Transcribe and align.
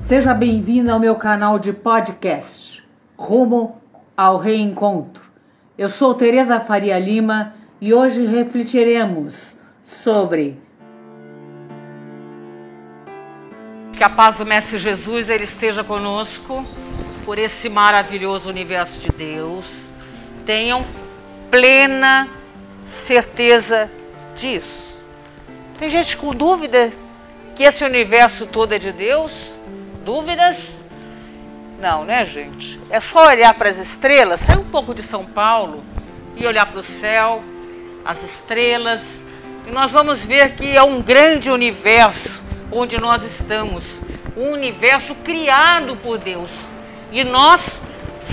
seja 0.08 0.34
bem-vindo 0.34 0.92
ao 0.92 1.00
meu 1.00 1.13
canal 1.13 1.60
de 1.60 1.71
podcast 1.71 2.84
Rumo 3.15 3.79
ao 4.18 4.39
Reencontro. 4.39 5.21
Eu 5.78 5.88
sou 5.88 6.16
Tereza 6.16 6.60
Faria 6.60 6.98
Lima 6.98 7.54
e 7.80 7.94
hoje 7.94 8.26
refletiremos 8.26 9.56
sobre 9.86 10.60
que 13.94 14.04
a 14.04 14.10
paz 14.10 14.38
do 14.38 14.48
Mestre 14.48 14.80
Jesus 14.80 15.30
ele 15.30 15.44
esteja 15.44 15.84
conosco 15.84 16.66
por 17.24 17.38
esse 17.38 17.70
maravilhoso 17.70 18.50
universo 18.50 19.00
de 19.00 19.10
Deus. 19.10 19.94
Tenham 20.44 20.84
plena 21.52 22.27
certeza 22.88 23.90
disso. 24.36 24.98
Tem 25.78 25.90
gente 25.90 26.18
com 26.18 26.34
dúvida 26.34 26.91
que 27.55 27.64
esse 27.64 27.84
universo 27.84 28.45
todo 28.45 28.73
é 28.73 28.80
de 28.80 28.91
Deus? 28.91 29.59
Dúvidas? 30.04 30.86
Não, 31.80 32.04
né, 32.04 32.26
gente? 32.26 32.80
É 32.90 33.00
só 33.00 33.28
olhar 33.28 33.54
para 33.54 33.70
as 33.70 33.78
estrelas, 33.78 34.40
sair 34.40 34.58
um 34.58 34.70
pouco 34.70 34.94
de 34.94 35.04
São 35.04 35.26
Paulo 35.26 35.84
e 36.36 36.45
olhar 36.45 36.66
para 36.66 36.80
o 36.80 36.84
céu, 36.84 37.44
as 38.04 38.23
estrelas, 38.23 39.23
e 39.67 39.72
nós 39.72 39.92
vamos 39.92 40.26
ver 40.26 40.56
que 40.56 40.76
é 40.76 40.81
um 40.81 41.02
grande 41.02 41.52
universo 41.52 42.44
onde 42.72 42.98
nós 43.00 43.23
estamos, 43.23 44.00
um 44.36 44.52
universo 44.52 45.14
criado 45.16 45.95
por 45.98 46.17
Deus. 46.17 46.50
E 47.12 47.23
nós 47.23 47.81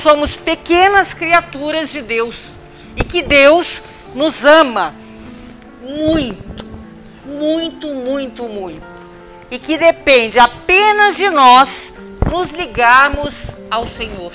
somos 0.03 0.37
pequenas 0.37 1.13
criaturas 1.13 1.91
de 1.91 2.03
Deus 2.03 2.55
e 2.97 3.03
que 3.03 3.23
Deus 3.23 3.83
nos 4.15 4.45
ama 4.45 4.95
muito, 5.83 6.65
muito, 7.25 7.89
muito, 7.89 8.45
muito. 8.45 9.07
E 9.51 9.59
que 9.59 9.77
depende 9.77 10.39
apenas 10.39 11.17
de 11.17 11.29
nós 11.31 11.93
nos 12.31 12.51
ligarmos 12.51 13.51
ao 13.71 13.87
Senhor. 13.87 14.33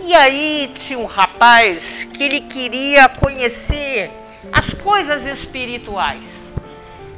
E 0.00 0.14
aí 0.14 0.70
tinha 0.74 0.98
um 0.98 1.06
rapaz 1.06 2.04
que 2.04 2.22
ele 2.22 2.42
queria 2.42 3.08
conhecer 3.08 4.10
as 4.52 4.74
coisas 4.74 5.24
espirituais. 5.26 6.52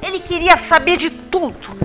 Ele 0.00 0.20
queria 0.20 0.56
saber 0.56 0.96
de 0.96 1.10
tudo, 1.10 1.76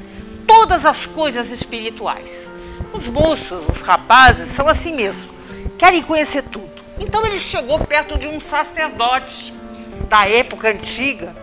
todas 0.45 0.85
as 0.85 1.05
coisas 1.05 1.49
espirituais. 1.49 2.51
Os 2.93 3.07
moços, 3.07 3.67
os 3.67 3.81
rapazes, 3.81 4.49
são 4.49 4.67
assim 4.67 4.95
mesmo, 4.95 5.31
querem 5.77 6.03
conhecer 6.03 6.43
tudo. 6.43 6.70
Então 7.01 7.25
ele 7.25 7.39
chegou 7.39 7.79
perto 7.79 8.15
de 8.15 8.27
um 8.27 8.39
sacerdote 8.39 9.51
da 10.07 10.29
época 10.29 10.69
antiga. 10.69 11.35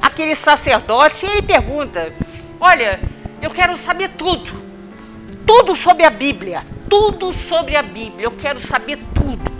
Aquele 0.00 0.36
sacerdote, 0.36 1.26
e 1.26 1.28
ele 1.28 1.42
pergunta: 1.42 2.14
Olha, 2.60 3.00
eu 3.40 3.50
quero 3.50 3.76
saber 3.76 4.10
tudo. 4.10 4.62
Tudo 5.44 5.74
sobre 5.74 6.04
a 6.04 6.10
Bíblia. 6.10 6.64
Tudo 6.88 7.32
sobre 7.32 7.76
a 7.76 7.82
Bíblia. 7.82 8.26
Eu 8.26 8.30
quero 8.30 8.60
saber 8.60 8.96
tudo. 9.12 9.50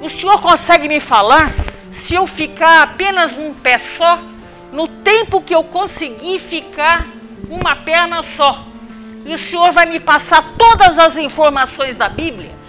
O 0.00 0.08
senhor 0.08 0.42
consegue 0.42 0.88
me 0.88 0.98
falar 0.98 1.54
se 1.92 2.16
eu 2.16 2.26
ficar 2.26 2.82
apenas 2.82 3.36
num 3.36 3.54
pé 3.54 3.78
só, 3.78 4.18
no 4.72 4.88
tempo 4.88 5.40
que 5.42 5.54
eu 5.54 5.62
conseguir 5.62 6.40
ficar 6.40 7.06
uma 7.48 7.76
perna 7.76 8.20
só? 8.24 8.64
E 9.24 9.32
o 9.32 9.38
senhor 9.38 9.70
vai 9.70 9.86
me 9.86 10.00
passar 10.00 10.54
todas 10.58 10.98
as 10.98 11.16
informações 11.16 11.94
da 11.94 12.08
Bíblia? 12.08 12.61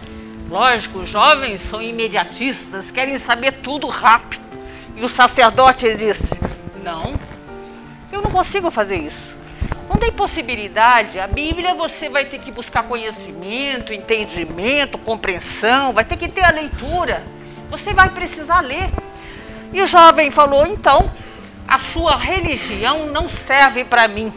Lógico, 0.54 1.00
os 1.00 1.10
jovens 1.10 1.62
são 1.62 1.82
imediatistas, 1.82 2.92
querem 2.92 3.18
saber 3.18 3.54
tudo 3.54 3.88
rápido. 3.88 4.44
E 4.96 5.04
o 5.04 5.10
sacerdote 5.10 5.92
disse: 5.96 6.40
Não, 6.84 7.16
eu 8.12 8.22
não 8.22 8.30
consigo 8.30 8.70
fazer 8.70 8.98
isso. 8.98 9.36
Não 9.90 9.98
tem 9.98 10.12
possibilidade. 10.12 11.20
A 11.20 11.26
Bíblia 11.26 11.74
você 11.74 12.08
vai 12.08 12.26
ter 12.26 12.38
que 12.38 12.52
buscar 12.52 12.84
conhecimento, 12.84 13.92
entendimento, 13.92 15.00
compreensão, 15.00 15.92
vai 15.92 16.06
ter 16.06 16.18
que 16.18 16.28
ter 16.28 16.46
a 16.46 16.52
leitura. 16.52 17.24
Você 17.72 17.92
vai 17.92 18.12
precisar 18.12 18.60
ler. 18.60 18.92
E 19.74 19.82
o 19.82 19.88
jovem 19.88 20.30
falou: 20.30 20.68
Então, 20.68 21.12
a 21.68 21.80
sua 21.80 22.16
religião 22.16 23.08
não 23.08 23.28
serve 23.28 23.84
para 23.86 24.08
mim. 24.08 24.32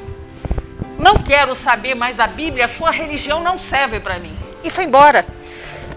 Não 0.98 1.16
quero 1.18 1.54
saber 1.54 1.94
mais 1.94 2.16
da 2.16 2.26
Bíblia, 2.26 2.64
a 2.64 2.68
sua 2.68 2.90
religião 2.90 3.42
não 3.42 3.58
serve 3.58 4.00
para 4.00 4.18
mim. 4.18 4.34
E 4.64 4.70
foi 4.70 4.84
embora. 4.84 5.35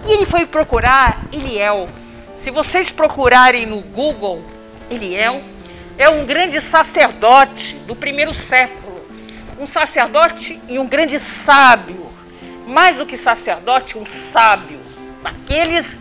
E 0.05 0.11
ele 0.11 0.25
foi 0.25 0.45
procurar 0.45 1.23
Eliel. 1.31 1.89
Se 2.35 2.51
vocês 2.51 2.91
procurarem 2.91 3.65
no 3.65 3.81
Google, 3.81 4.43
Eliel 4.89 5.41
é 5.97 6.09
um 6.09 6.25
grande 6.25 6.61
sacerdote 6.61 7.75
do 7.79 7.95
primeiro 7.95 8.33
século. 8.33 8.99
Um 9.59 9.67
sacerdote 9.67 10.59
e 10.69 10.79
um 10.79 10.87
grande 10.87 11.19
sábio. 11.19 12.09
Mais 12.65 12.95
do 12.95 13.05
que 13.05 13.17
sacerdote, 13.17 13.97
um 13.97 14.05
sábio. 14.05 14.79
Daqueles 15.21 15.99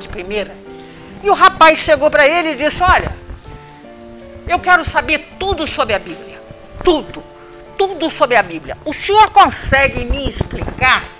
de 0.00 0.08
primeira. 0.08 0.56
E 1.22 1.28
o 1.28 1.34
rapaz 1.34 1.78
chegou 1.78 2.10
para 2.10 2.26
ele 2.26 2.52
e 2.52 2.54
disse: 2.54 2.82
Olha, 2.82 3.14
eu 4.46 4.58
quero 4.58 4.84
saber 4.84 5.28
tudo 5.38 5.66
sobre 5.66 5.94
a 5.94 5.98
Bíblia. 5.98 6.40
Tudo. 6.82 7.22
Tudo 7.76 8.08
sobre 8.08 8.36
a 8.36 8.42
Bíblia. 8.42 8.78
O 8.84 8.92
senhor 8.92 9.30
consegue 9.30 10.04
me 10.04 10.26
explicar 10.26 11.17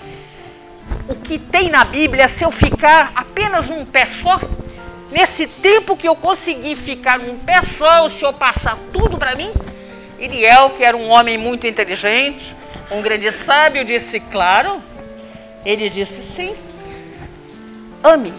o 1.09 1.15
que 1.15 1.39
tem 1.39 1.69
na 1.69 1.83
Bíblia 1.83 2.27
se 2.27 2.43
eu 2.43 2.51
ficar 2.51 3.11
apenas 3.15 3.67
num 3.67 3.83
pé 3.83 4.05
só? 4.05 4.39
Nesse 5.11 5.47
tempo 5.47 5.97
que 5.97 6.07
eu 6.07 6.15
consegui 6.15 6.75
ficar 6.75 7.17
num 7.17 7.39
pé 7.39 7.63
só, 7.63 8.05
o 8.05 8.09
Senhor 8.09 8.31
passar 8.33 8.77
tudo 8.93 9.17
para 9.17 9.33
mim? 9.35 9.51
Iriel, 10.19 10.69
que 10.71 10.83
era 10.83 10.95
um 10.95 11.09
homem 11.09 11.35
muito 11.35 11.65
inteligente, 11.65 12.55
um 12.91 13.01
grande 13.01 13.31
sábio, 13.31 13.83
disse: 13.83 14.19
Claro. 14.19 14.83
Ele 15.65 15.89
disse: 15.89 16.21
Sim. 16.21 16.55
Ame. 18.03 18.33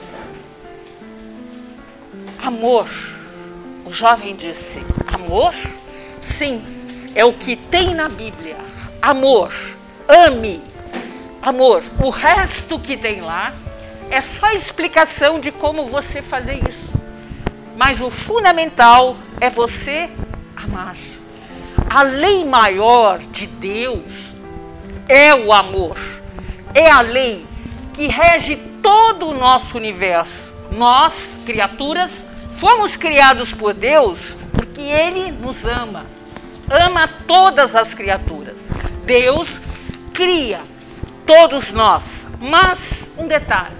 Amor. 2.40 2.88
O 3.84 3.90
jovem 3.90 4.36
disse: 4.36 4.80
Amor? 5.08 5.52
Sim, 6.22 6.62
é 7.16 7.24
o 7.24 7.32
que 7.32 7.56
tem 7.56 7.96
na 7.96 8.08
Bíblia. 8.08 8.56
Amor. 9.02 9.52
Ame 10.06 10.69
amor, 11.42 11.82
o 11.98 12.10
resto 12.10 12.78
que 12.78 12.96
tem 12.96 13.20
lá 13.20 13.54
é 14.10 14.20
só 14.20 14.50
explicação 14.52 15.40
de 15.40 15.52
como 15.52 15.86
você 15.86 16.20
fazer 16.20 16.60
isso. 16.68 17.00
Mas 17.76 18.00
o 18.00 18.10
fundamental 18.10 19.16
é 19.40 19.48
você 19.48 20.10
amar. 20.56 20.96
A 21.88 22.02
lei 22.02 22.44
maior 22.44 23.18
de 23.18 23.46
Deus 23.46 24.34
é 25.08 25.34
o 25.34 25.52
amor. 25.52 25.96
É 26.74 26.90
a 26.90 27.00
lei 27.00 27.46
que 27.94 28.06
rege 28.06 28.56
todo 28.82 29.28
o 29.28 29.34
nosso 29.34 29.76
universo. 29.76 30.54
Nós, 30.70 31.38
criaturas, 31.46 32.24
fomos 32.58 32.96
criados 32.96 33.52
por 33.52 33.72
Deus 33.72 34.36
porque 34.52 34.82
Ele 34.82 35.32
nos 35.32 35.64
ama. 35.64 36.06
Ama 36.68 37.08
todas 37.26 37.74
as 37.74 37.94
criaturas. 37.94 38.60
Deus 39.04 39.60
cria 40.12 40.60
todos 41.30 41.70
nós. 41.70 42.26
Mas 42.40 43.08
um 43.16 43.28
detalhe: 43.28 43.76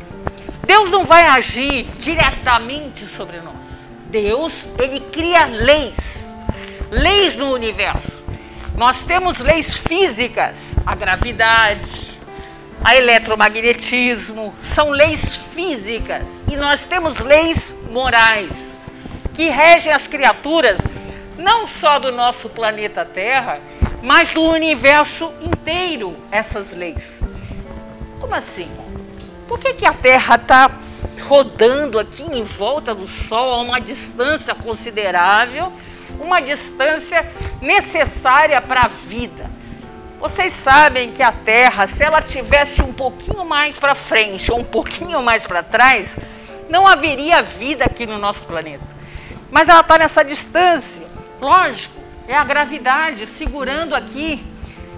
Deus 0.65 0.88
não 0.88 1.05
vai 1.05 1.27
agir 1.27 1.88
diretamente 1.99 3.05
sobre 3.06 3.41
nós. 3.41 3.88
Deus, 4.06 4.69
ele 4.78 5.00
cria 5.00 5.47
leis, 5.47 6.33
leis 6.93 7.34
no 7.34 7.53
universo. 7.53 8.22
Nós 8.77 9.03
temos 9.03 9.39
leis 9.41 9.77
físicas, 9.77 10.59
a 10.87 10.94
gravidade, 10.94 12.16
a 12.84 12.94
eletromagnetismo, 12.94 14.55
são 14.62 14.91
leis 14.91 15.34
físicas. 15.53 16.28
E 16.49 16.56
nós 16.56 16.84
temos 16.84 17.19
leis 17.19 17.75
morais 17.91 18.78
que 19.34 19.48
regem 19.51 19.92
as 19.92 20.07
criaturas 20.07 20.78
não 21.36 21.66
só 21.66 21.98
do 21.98 22.13
nosso 22.13 22.48
planeta 22.48 23.04
Terra, 23.04 23.59
mas 24.03 24.30
do 24.30 24.42
universo 24.42 25.33
inteiro, 25.42 26.16
essas 26.30 26.71
leis. 26.72 27.25
Como 28.21 28.34
assim? 28.34 28.71
Por 29.49 29.59
que, 29.59 29.75
que 29.75 29.87
a 29.87 29.95
Terra 29.95 30.37
está 30.37 30.71
rodando 31.27 31.99
aqui 31.99 32.22
em 32.22 32.45
volta 32.45 32.95
do 32.95 33.09
Sol 33.09 33.55
a 33.55 33.61
uma 33.63 33.81
distância 33.81 34.55
considerável, 34.55 35.72
uma 36.21 36.41
distância 36.41 37.28
necessária 37.63 38.61
para 38.61 38.83
a 38.83 38.89
vida? 38.89 39.51
Vocês 40.21 40.53
sabem 40.53 41.13
que 41.13 41.22
a 41.22 41.33
Terra, 41.33 41.87
se 41.87 42.05
ela 42.05 42.21
tivesse 42.21 42.83
um 42.83 42.93
pouquinho 42.93 43.45
mais 43.45 43.75
para 43.77 43.95
frente 43.95 44.53
ou 44.53 44.61
um 44.61 44.65
pouquinho 44.65 45.23
mais 45.23 45.47
para 45.47 45.63
trás, 45.63 46.11
não 46.69 46.87
haveria 46.87 47.43
vida 47.43 47.87
aqui 47.87 48.05
no 48.05 48.19
nosso 48.19 48.43
planeta. 48.43 48.84
Mas 49.51 49.66
ela 49.66 49.81
está 49.81 49.97
nessa 49.97 50.23
distância. 50.23 51.07
Lógico, 51.41 51.95
é 52.28 52.37
a 52.37 52.45
gravidade 52.45 53.27
segurando 53.27 53.95
aqui, 53.95 54.45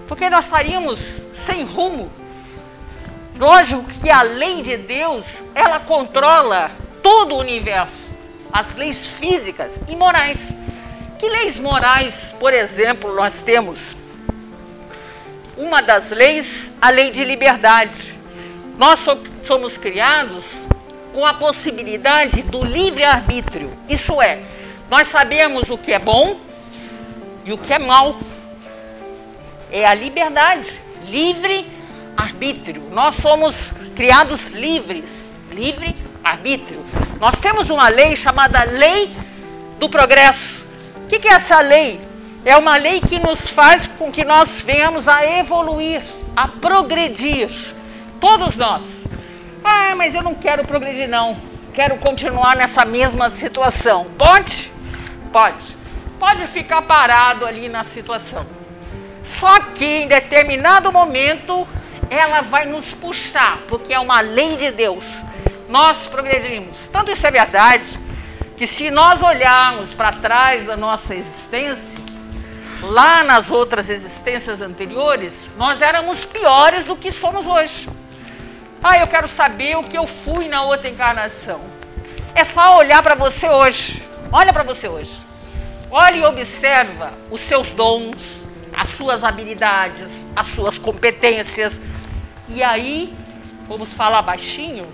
porque 0.09 0.29
nós 0.29 0.43
estaríamos 0.43 1.21
sem 1.33 1.63
rumo 1.63 2.11
Lógico 3.37 3.83
que 3.83 4.09
a 4.09 4.21
lei 4.21 4.61
de 4.61 4.77
Deus, 4.77 5.43
ela 5.55 5.79
controla 5.79 6.71
todo 7.01 7.35
o 7.35 7.39
universo. 7.39 8.13
as 8.51 8.75
leis 8.75 9.07
físicas 9.07 9.71
e 9.89 9.95
morais. 9.95 10.37
Que 11.17 11.27
leis 11.27 11.59
morais, 11.59 12.35
por 12.39 12.53
exemplo, 12.53 13.15
nós 13.15 13.41
temos? 13.41 13.95
Uma 15.57 15.81
das 15.81 16.11
leis, 16.11 16.71
a 16.79 16.91
lei 16.91 17.09
de 17.09 17.25
liberdade. 17.25 18.13
Nós 18.77 18.99
somos 19.43 19.75
criados 19.75 20.43
com 21.11 21.25
a 21.25 21.33
possibilidade 21.33 22.43
do 22.43 22.63
livre-arbítrio. 22.63 23.75
Isso 23.89 24.21
é, 24.21 24.43
nós 24.89 25.07
sabemos 25.07 25.71
o 25.71 25.77
que 25.77 25.91
é 25.91 25.99
bom 25.99 26.39
e 27.43 27.51
o 27.51 27.57
que 27.57 27.73
é 27.73 27.79
mal. 27.79 28.15
É 29.71 29.85
a 29.85 29.95
liberdade, 29.95 30.79
livre-arbítrio. 32.13 32.83
Nós 32.91 33.15
somos 33.15 33.73
criados 33.95 34.51
livres, 34.51 35.31
livre-arbítrio. 35.51 36.85
Nós 37.19 37.39
temos 37.39 37.69
uma 37.69 37.89
lei 37.89 38.15
chamada 38.15 38.63
Lei 38.63 39.15
do 39.79 39.89
Progresso. 39.89 40.65
O 41.03 41.07
que 41.07 41.27
é 41.27 41.33
essa 41.33 41.59
lei? 41.61 41.99
É 42.45 42.55
uma 42.57 42.77
lei 42.77 43.01
que 43.01 43.19
nos 43.19 43.49
faz 43.49 43.87
com 43.87 44.11
que 44.11 44.25
nós 44.25 44.61
venhamos 44.61 45.07
a 45.07 45.25
evoluir, 45.25 46.01
a 46.35 46.47
progredir. 46.47 47.49
Todos 48.19 48.55
nós. 48.57 49.05
Ah, 49.63 49.95
mas 49.95 50.13
eu 50.13 50.21
não 50.21 50.35
quero 50.35 50.65
progredir, 50.65 51.07
não. 51.07 51.37
Quero 51.73 51.97
continuar 51.97 52.55
nessa 52.55 52.85
mesma 52.85 53.29
situação. 53.29 54.07
Pode? 54.17 54.71
Pode. 55.31 55.75
Pode 56.19 56.45
ficar 56.47 56.81
parado 56.83 57.45
ali 57.45 57.67
na 57.67 57.83
situação. 57.83 58.45
Só 59.25 59.59
que 59.73 59.85
em 59.85 60.07
determinado 60.07 60.91
momento 60.91 61.67
ela 62.09 62.41
vai 62.41 62.65
nos 62.65 62.93
puxar, 62.93 63.59
porque 63.67 63.93
é 63.93 63.99
uma 63.99 64.21
lei 64.21 64.57
de 64.57 64.71
Deus. 64.71 65.05
Nós 65.69 66.05
progredimos. 66.07 66.87
Tanto 66.87 67.11
isso 67.11 67.25
é 67.25 67.31
verdade 67.31 67.99
que 68.57 68.67
se 68.67 68.91
nós 68.91 69.21
olharmos 69.21 69.93
para 69.93 70.11
trás 70.11 70.65
da 70.65 70.77
nossa 70.77 71.15
existência, 71.15 71.99
lá 72.81 73.23
nas 73.23 73.49
outras 73.49 73.89
existências 73.89 74.61
anteriores, 74.61 75.49
nós 75.57 75.81
éramos 75.81 76.25
piores 76.25 76.83
do 76.85 76.95
que 76.95 77.11
somos 77.11 77.47
hoje. 77.47 77.89
Ah, 78.83 78.97
eu 78.97 79.07
quero 79.07 79.27
saber 79.27 79.77
o 79.77 79.83
que 79.83 79.97
eu 79.97 80.05
fui 80.05 80.47
na 80.47 80.61
outra 80.63 80.89
encarnação. 80.89 81.61
É 82.35 82.43
só 82.43 82.77
olhar 82.77 83.01
para 83.01 83.15
você 83.15 83.47
hoje. 83.47 84.03
Olha 84.31 84.51
para 84.51 84.63
você 84.63 84.87
hoje. 84.87 85.13
Olha 85.89 86.17
e 86.17 86.25
observa 86.25 87.13
os 87.31 87.39
seus 87.41 87.69
dons, 87.69 88.43
as 88.75 88.89
suas 88.89 89.23
habilidades, 89.23 90.11
as 90.35 90.47
suas 90.47 90.77
competências. 90.77 91.79
E 92.53 92.61
aí, 92.61 93.11
vamos 93.67 93.93
falar 93.93 94.21
baixinho, 94.21 94.85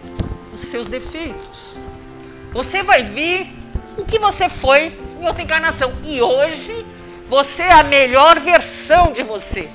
os 0.54 0.62
seus 0.62 0.88
defeitos. 0.88 1.78
Você 2.54 2.82
vai 2.82 3.04
ver 3.04 3.54
o 3.98 4.06
que 4.06 4.18
você 4.18 4.48
foi 4.48 4.98
em 5.20 5.28
outra 5.28 5.44
encarnação. 5.44 5.94
E 6.04 6.22
hoje, 6.22 6.86
você 7.28 7.64
é 7.64 7.74
a 7.74 7.84
melhor 7.84 8.40
versão 8.40 9.12
de 9.12 9.24
você. 9.24 9.70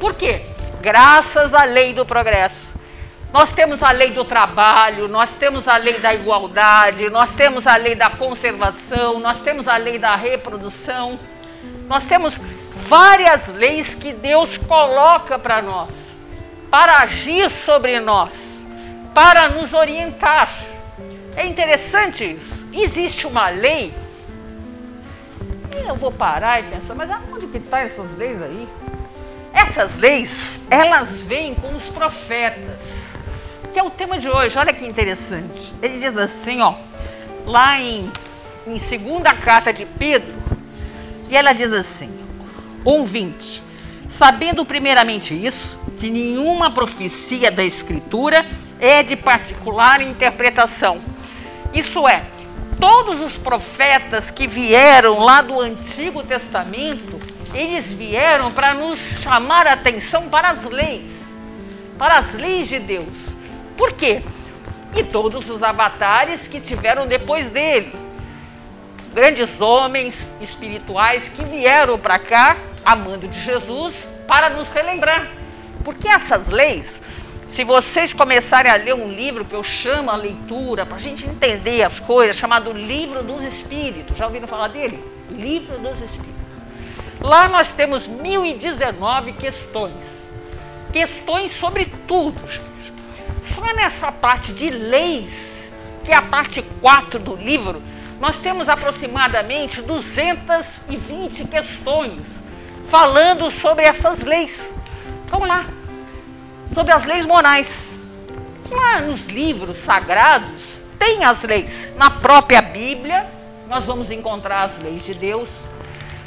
Por 0.00 0.14
quê? 0.14 0.40
Graças 0.80 1.52
à 1.52 1.64
lei 1.64 1.92
do 1.92 2.06
progresso. 2.06 2.74
Nós 3.32 3.52
temos 3.52 3.82
a 3.82 3.90
lei 3.90 4.12
do 4.12 4.24
trabalho, 4.24 5.06
nós 5.08 5.36
temos 5.36 5.68
a 5.68 5.76
lei 5.76 5.98
da 5.98 6.14
igualdade, 6.14 7.10
nós 7.10 7.34
temos 7.34 7.66
a 7.66 7.76
lei 7.76 7.94
da 7.94 8.08
conservação, 8.08 9.20
nós 9.20 9.40
temos 9.40 9.68
a 9.68 9.76
lei 9.76 9.98
da 9.98 10.16
reprodução. 10.16 11.18
Nós 11.86 12.06
temos 12.06 12.40
várias 12.88 13.48
leis 13.48 13.94
que 13.94 14.12
Deus 14.12 14.56
coloca 14.56 15.38
para 15.38 15.60
nós, 15.60 15.92
para 16.70 16.98
agir 16.98 17.50
sobre 17.50 17.98
nós, 18.00 18.64
para 19.14 19.48
nos 19.48 19.72
orientar. 19.72 20.52
É 21.36 21.46
interessante 21.46 22.24
isso. 22.24 22.66
Existe 22.72 23.26
uma 23.26 23.48
lei. 23.48 23.94
Eu 25.86 25.94
vou 25.94 26.10
parar 26.10 26.60
e 26.60 26.64
pensar, 26.64 26.94
mas 26.94 27.10
aonde 27.10 27.46
que 27.46 27.58
estão 27.58 27.78
tá 27.78 27.80
essas 27.80 28.14
leis 28.16 28.40
aí? 28.40 28.68
Essas 29.52 29.96
leis, 29.96 30.60
elas 30.70 31.22
vêm 31.22 31.54
com 31.54 31.74
os 31.74 31.88
profetas 31.88 33.06
que 33.76 33.80
é 33.80 33.82
o 33.82 33.90
tema 33.90 34.18
de 34.18 34.26
hoje. 34.26 34.58
Olha 34.58 34.72
que 34.72 34.86
interessante. 34.86 35.74
Ele 35.82 35.98
diz 35.98 36.16
assim, 36.16 36.62
ó, 36.62 36.76
lá 37.44 37.78
em, 37.78 38.10
em 38.66 38.78
segunda 38.78 39.34
carta 39.34 39.70
de 39.70 39.84
Pedro, 39.84 40.32
e 41.28 41.36
ela 41.36 41.52
diz 41.52 41.70
assim, 41.70 42.10
1,20. 42.86 43.60
Sabendo 44.08 44.64
primeiramente 44.64 45.34
isso, 45.34 45.78
que 45.96 46.10
nenhuma 46.10 46.70
profecia 46.70 47.50
da 47.50 47.64
Escritura 47.64 48.46
é 48.78 49.02
de 49.02 49.16
particular 49.16 50.00
interpretação. 50.00 51.00
Isso 51.72 52.06
é, 52.06 52.24
todos 52.78 53.20
os 53.20 53.36
profetas 53.38 54.30
que 54.30 54.46
vieram 54.46 55.18
lá 55.18 55.40
do 55.40 55.60
Antigo 55.60 56.22
Testamento, 56.22 57.20
eles 57.54 57.92
vieram 57.92 58.50
para 58.50 58.74
nos 58.74 58.98
chamar 59.20 59.66
a 59.66 59.72
atenção 59.72 60.28
para 60.28 60.50
as 60.50 60.64
leis, 60.64 61.12
para 61.98 62.18
as 62.18 62.34
leis 62.34 62.68
de 62.68 62.78
Deus. 62.78 63.34
Por 63.76 63.92
quê? 63.92 64.22
E 64.94 65.02
todos 65.02 65.48
os 65.50 65.62
avatares 65.62 66.48
que 66.48 66.60
tiveram 66.60 67.06
depois 67.06 67.50
dele. 67.50 67.94
Grandes 69.14 69.60
homens 69.60 70.32
espirituais 70.40 71.30
que 71.30 71.42
vieram 71.44 71.98
para 71.98 72.18
cá, 72.18 72.56
amando 72.84 73.26
de 73.26 73.40
Jesus, 73.40 74.10
para 74.26 74.50
nos 74.50 74.68
relembrar. 74.68 75.28
Porque 75.86 76.08
essas 76.08 76.48
leis, 76.48 77.00
se 77.46 77.62
vocês 77.62 78.12
começarem 78.12 78.70
a 78.70 78.74
ler 78.74 78.94
um 78.94 79.08
livro 79.08 79.44
que 79.44 79.54
eu 79.54 79.62
chamo 79.62 80.10
a 80.10 80.16
leitura, 80.16 80.84
para 80.84 80.96
a 80.96 81.00
gente 81.00 81.24
entender 81.24 81.82
as 81.82 82.00
coisas, 82.00 82.36
chamado 82.36 82.72
Livro 82.72 83.22
dos 83.22 83.42
Espíritos, 83.42 84.18
já 84.18 84.26
ouviram 84.26 84.48
falar 84.48 84.68
dele? 84.68 85.02
Livro 85.30 85.78
dos 85.78 86.02
Espíritos. 86.02 86.34
Lá 87.20 87.48
nós 87.48 87.70
temos 87.70 88.06
1019 88.08 89.34
questões. 89.34 90.04
Questões 90.92 91.52
sobre 91.52 91.86
tudo, 92.06 92.40
gente 92.50 92.76
só 93.56 93.74
nessa 93.74 94.12
parte 94.12 94.52
de 94.52 94.68
leis, 94.68 95.32
que 96.04 96.12
é 96.12 96.14
a 96.14 96.22
parte 96.22 96.62
4 96.80 97.18
do 97.18 97.34
livro, 97.34 97.82
nós 98.20 98.38
temos 98.38 98.68
aproximadamente 98.68 99.80
220 99.80 101.44
questões 101.46 102.26
falando 102.90 103.50
sobre 103.50 103.84
essas 103.84 104.20
leis. 104.20 104.74
Vamos 105.28 105.48
lá. 105.48 105.66
Sobre 106.74 106.92
as 106.92 107.04
leis 107.04 107.26
morais. 107.26 107.86
Lá 108.70 109.00
nos 109.00 109.26
livros 109.26 109.78
sagrados 109.78 110.80
tem 110.98 111.24
as 111.24 111.42
leis. 111.42 111.90
Na 111.96 112.10
própria 112.10 112.62
Bíblia, 112.62 113.26
nós 113.68 113.86
vamos 113.86 114.10
encontrar 114.10 114.64
as 114.64 114.76
leis 114.78 115.04
de 115.04 115.14
Deus. 115.14 115.48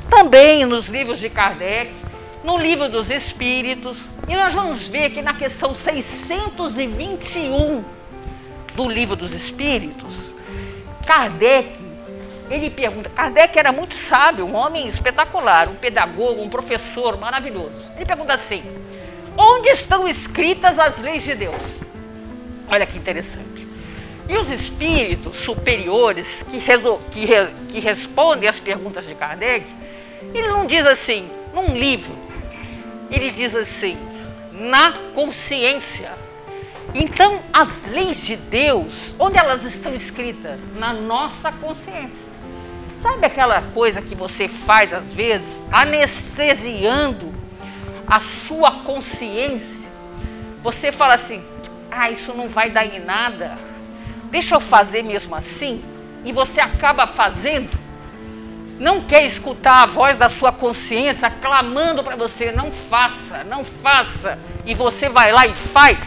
Também 0.09 0.65
nos 0.65 0.87
livros 0.87 1.19
de 1.19 1.29
Kardec, 1.29 1.91
no 2.43 2.57
livro 2.57 2.89
dos 2.89 3.11
Espíritos, 3.11 3.97
e 4.27 4.35
nós 4.35 4.53
vamos 4.53 4.85
ver 4.87 5.11
que 5.11 5.21
na 5.21 5.33
questão 5.33 5.73
621 5.73 7.83
do 8.75 8.87
livro 8.87 9.15
dos 9.15 9.33
Espíritos, 9.33 10.33
Kardec, 11.05 11.78
ele 12.49 12.69
pergunta, 12.69 13.09
Kardec 13.09 13.57
era 13.57 13.71
muito 13.71 13.95
sábio, 13.95 14.45
um 14.45 14.55
homem 14.55 14.87
espetacular, 14.87 15.69
um 15.69 15.75
pedagogo, 15.75 16.41
um 16.41 16.49
professor 16.49 17.17
maravilhoso. 17.17 17.91
Ele 17.95 18.05
pergunta 18.05 18.33
assim: 18.33 18.63
onde 19.37 19.69
estão 19.69 20.07
escritas 20.07 20.79
as 20.79 20.97
leis 20.97 21.23
de 21.23 21.35
Deus? 21.35 21.61
Olha 22.67 22.85
que 22.85 22.97
interessante. 22.97 23.67
E 24.27 24.37
os 24.37 24.49
espíritos 24.51 25.37
superiores 25.37 26.43
que, 26.43 26.59
que, 27.11 27.25
re 27.25 27.47
que 27.67 27.79
respondem 27.79 28.47
às 28.47 28.59
perguntas 28.59 29.05
de 29.05 29.15
Kardec, 29.15 29.65
ele 30.33 30.47
não 30.47 30.65
diz 30.65 30.85
assim, 30.85 31.29
num 31.53 31.75
livro, 31.75 32.15
ele 33.09 33.31
diz 33.31 33.55
assim: 33.55 33.97
na 34.51 34.93
consciência. 35.13 36.11
Então, 36.93 37.39
as 37.53 37.69
leis 37.87 38.25
de 38.25 38.35
Deus, 38.35 39.13
onde 39.19 39.37
elas 39.37 39.63
estão 39.63 39.93
escritas? 39.93 40.59
Na 40.75 40.91
nossa 40.91 41.51
consciência. 41.51 42.28
Sabe 43.01 43.25
aquela 43.25 43.61
coisa 43.61 44.01
que 44.01 44.15
você 44.15 44.47
faz 44.47 44.93
às 44.93 45.11
vezes, 45.13 45.47
anestesiando 45.71 47.33
a 48.05 48.19
sua 48.19 48.71
consciência? 48.83 49.89
Você 50.61 50.91
fala 50.91 51.15
assim: 51.15 51.41
ah, 51.89 52.11
isso 52.11 52.33
não 52.33 52.49
vai 52.49 52.69
dar 52.69 52.85
em 52.85 52.99
nada, 52.99 53.57
deixa 54.29 54.55
eu 54.55 54.59
fazer 54.59 55.03
mesmo 55.03 55.33
assim, 55.33 55.83
e 56.25 56.31
você 56.31 56.59
acaba 56.59 57.07
fazendo 57.07 57.89
não 58.79 59.01
quer 59.01 59.25
escutar 59.25 59.83
a 59.83 59.85
voz 59.85 60.17
da 60.17 60.29
sua 60.29 60.53
consciência 60.53 61.29
clamando 61.29 62.01
para 62.01 62.15
você, 62.15 62.51
não 62.51 62.71
faça, 62.71 63.43
não 63.43 63.65
faça, 63.65 64.39
e 64.65 64.73
você 64.73 65.09
vai 65.09 65.33
lá 65.33 65.45
e 65.45 65.53
faz. 65.53 65.99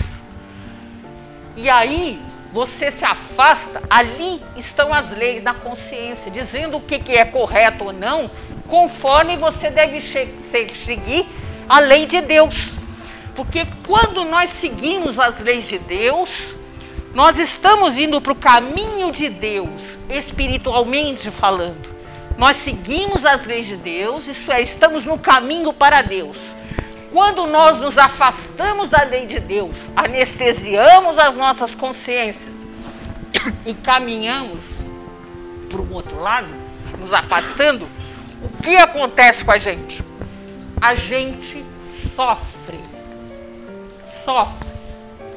E 1.54 1.68
aí 1.68 2.18
você 2.52 2.90
se 2.90 3.04
afasta, 3.04 3.82
ali 3.88 4.42
estão 4.56 4.92
as 4.92 5.11
leis 5.11 5.42
da 5.42 5.54
consciência, 5.54 6.30
dizendo 6.30 6.76
o 6.76 6.80
que, 6.80 6.99
que 6.99 7.12
é 7.12 7.25
correto 7.25 7.85
ou 7.85 7.92
não, 7.92 8.30
conforme 8.68 9.37
você 9.38 9.71
deve 9.71 10.00
seguir 10.00 11.26
a 11.68 11.78
lei 11.78 12.04
de 12.04 12.21
Deus. 12.21 12.73
Porque 13.35 13.66
quando 13.87 14.25
nós 14.25 14.50
seguimos 14.50 15.18
as 15.18 15.40
leis 15.40 15.66
de 15.66 15.78
Deus, 15.78 16.28
nós 17.14 17.38
estamos 17.38 17.97
indo 17.97 18.21
para 18.21 18.32
o 18.32 18.37
caminho 18.37 19.11
de 19.11 19.30
Deus, 19.30 19.99
espiritualmente 20.11 21.30
falando. 21.30 21.90
Nós 22.37 22.56
seguimos 22.59 23.25
as 23.25 23.47
leis 23.47 23.66
de 23.66 23.76
Deus, 23.76 24.26
isso 24.26 24.52
é, 24.52 24.61
estamos 24.61 25.04
no 25.04 25.18
caminho 25.18 25.73
para 25.73 26.02
Deus. 26.02 26.37
Quando 27.12 27.47
nós 27.47 27.78
nos 27.78 27.99
afastamos 27.99 28.88
da 28.88 29.02
lei 29.02 29.26
de 29.26 29.38
Deus, 29.38 29.76
anestesiamos 29.95 31.19
as 31.19 31.35
nossas 31.35 31.75
consciências 31.75 32.54
e 33.66 33.75
caminhamos 33.75 34.61
para 35.69 35.81
o 35.81 35.92
outro 35.92 36.19
lado, 36.19 36.49
nos 36.99 37.12
afastando, 37.12 37.87
o 38.42 38.62
que 38.62 38.76
acontece 38.76 39.45
com 39.45 39.52
a 39.52 39.59
gente? 39.59 40.02
A 40.81 40.95
gente 40.95 41.64
sofre. 42.14 42.81
Sofre. 44.25 44.69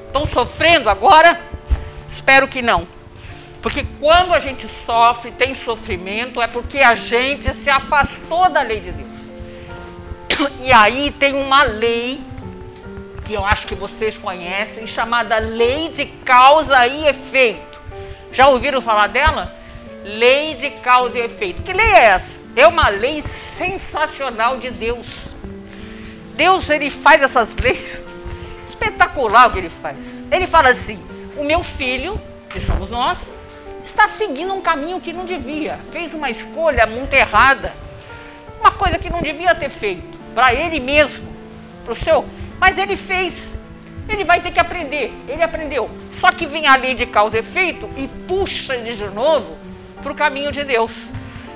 Estão 0.07 0.25
sofrendo 0.25 0.89
agora? 0.89 1.39
Espero 2.15 2.47
que 2.47 2.61
não. 2.61 2.87
Porque 3.61 3.85
quando 3.99 4.33
a 4.33 4.39
gente 4.39 4.67
sofre, 4.85 5.31
tem 5.31 5.53
sofrimento, 5.53 6.41
é 6.41 6.47
porque 6.47 6.79
a 6.79 6.95
gente 6.95 7.51
se 7.53 7.69
afastou 7.69 8.49
da 8.49 8.61
lei 8.61 8.79
de 8.79 8.91
Deus. 8.91 9.14
E 10.61 10.71
aí 10.71 11.11
tem 11.11 11.35
uma 11.35 11.63
lei 11.63 12.21
que 13.23 13.33
eu 13.33 13.43
acho 13.43 13.67
que 13.67 13.75
vocês 13.75 14.17
conhecem, 14.17 14.85
chamada 14.85 15.37
lei 15.37 15.89
de 15.89 16.05
causa 16.05 16.85
e 16.87 17.07
efeito. 17.07 17.81
Já 18.31 18.47
ouviram 18.47 18.81
falar 18.81 19.07
dela? 19.07 19.53
Lei 20.03 20.55
de 20.55 20.69
causa 20.69 21.17
e 21.17 21.21
efeito. 21.21 21.63
Que 21.63 21.73
lei 21.73 21.87
é 21.87 22.05
essa? 22.05 22.39
É 22.55 22.67
uma 22.67 22.89
lei 22.89 23.23
sensacional 23.57 24.57
de 24.57 24.69
Deus. 24.69 25.07
Deus 26.35 26.69
ele 26.69 26.89
faz 26.89 27.21
essas 27.21 27.49
leis 27.55 27.99
espetacular 28.67 29.47
o 29.47 29.53
que 29.53 29.59
ele 29.59 29.71
faz. 29.81 30.03
Ele 30.31 30.45
fala 30.45 30.69
assim: 30.69 30.99
o 31.35 31.43
meu 31.43 31.63
filho, 31.63 32.21
que 32.49 32.59
somos 32.61 32.91
nós, 32.91 33.17
está 33.83 34.07
seguindo 34.07 34.53
um 34.53 34.61
caminho 34.61 35.01
que 35.01 35.11
não 35.11 35.25
devia, 35.25 35.79
fez 35.91 36.13
uma 36.13 36.29
escolha 36.29 36.85
muito 36.85 37.13
errada, 37.13 37.73
uma 38.59 38.71
coisa 38.71 38.99
que 38.99 39.09
não 39.09 39.21
devia 39.21 39.55
ter 39.55 39.69
feito 39.69 40.14
para 40.35 40.53
ele 40.53 40.81
mesmo, 40.81 41.25
para 41.85 41.93
o 41.93 41.95
seu, 41.95 42.25
mas 42.59 42.77
ele 42.77 42.97
fez. 42.97 43.33
Ele 44.07 44.23
vai 44.23 44.41
ter 44.41 44.51
que 44.51 44.59
aprender. 44.59 45.11
Ele 45.27 45.41
aprendeu. 45.41 45.89
Só 46.19 46.31
que 46.31 46.45
vem 46.45 46.67
a 46.67 46.75
lei 46.75 46.93
de 46.93 47.05
causa 47.05 47.37
e 47.37 47.39
efeito 47.39 47.89
e 47.97 48.07
puxa 48.27 48.75
ele 48.75 48.93
de 48.93 49.07
novo 49.07 49.57
para 50.03 50.11
o 50.11 50.15
caminho 50.15 50.51
de 50.51 50.63
Deus. 50.63 50.91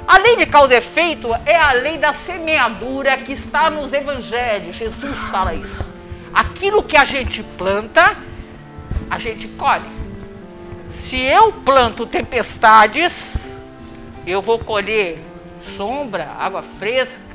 A 0.08 0.18
lei 0.18 0.38
de 0.38 0.48
causa 0.48 0.74
e 0.74 0.78
efeito 0.78 1.28
é 1.46 1.56
a 1.56 1.74
lei 1.74 2.00
da 2.00 2.14
semeadura 2.14 3.18
que 3.18 3.34
está 3.34 3.70
nos 3.70 3.94
evangelhos. 3.94 4.78
Jesus 4.78 5.16
fala 5.30 5.54
isso. 5.54 5.86
Aquilo 6.34 6.82
que 6.82 6.98
a 6.98 7.06
gente 7.06 7.44
planta, 7.44 8.18
a 9.10 9.18
gente 9.20 9.48
colhe. 9.50 9.90
Se 10.94 11.20
eu 11.20 11.54
planto 11.54 12.08
tempestades, 12.08 13.14
eu 14.26 14.42
vou 14.42 14.58
colher 14.60 15.24
sombra, 15.62 16.32
água 16.40 16.64
fresca, 16.80 17.29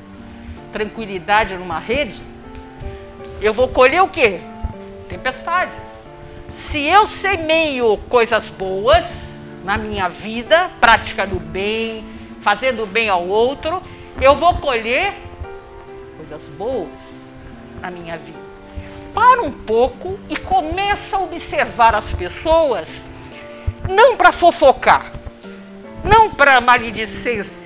tranquilidade 0.75 1.55
numa 1.55 1.79
rede. 1.79 2.21
Eu 3.41 3.55
vou 3.55 3.69
colher 3.69 4.03
o 4.03 4.09
quê? 4.09 4.41
Tempestades. 5.09 5.79
Se 6.67 6.81
eu 6.81 7.07
semeio 7.07 7.97
coisas 8.09 8.49
boas 8.49 9.07
na 9.63 9.79
minha 9.79 10.09
vida, 10.09 10.73
praticando 10.81 11.39
bem, 11.39 12.05
fazendo 12.41 12.87
bem 12.87 13.09
ao 13.09 13.25
outro, 13.29 13.81
eu 14.21 14.35
vou 14.35 14.57
colher 14.57 15.15
coisas 16.17 16.49
boas 16.51 16.91
na 17.81 17.89
minha 17.89 18.17
vida. 18.19 18.39
Para 19.15 19.43
um 19.43 19.53
pouco 19.53 20.19
e 20.29 20.37
começa 20.37 21.17
a 21.17 21.21
observar 21.21 21.95
as 21.95 22.13
pessoas, 22.13 22.89
não 23.89 24.17
para 24.17 24.33
fofocar, 24.33 25.13
não 26.03 26.31
para 26.35 26.61
maledicência, 26.61 27.64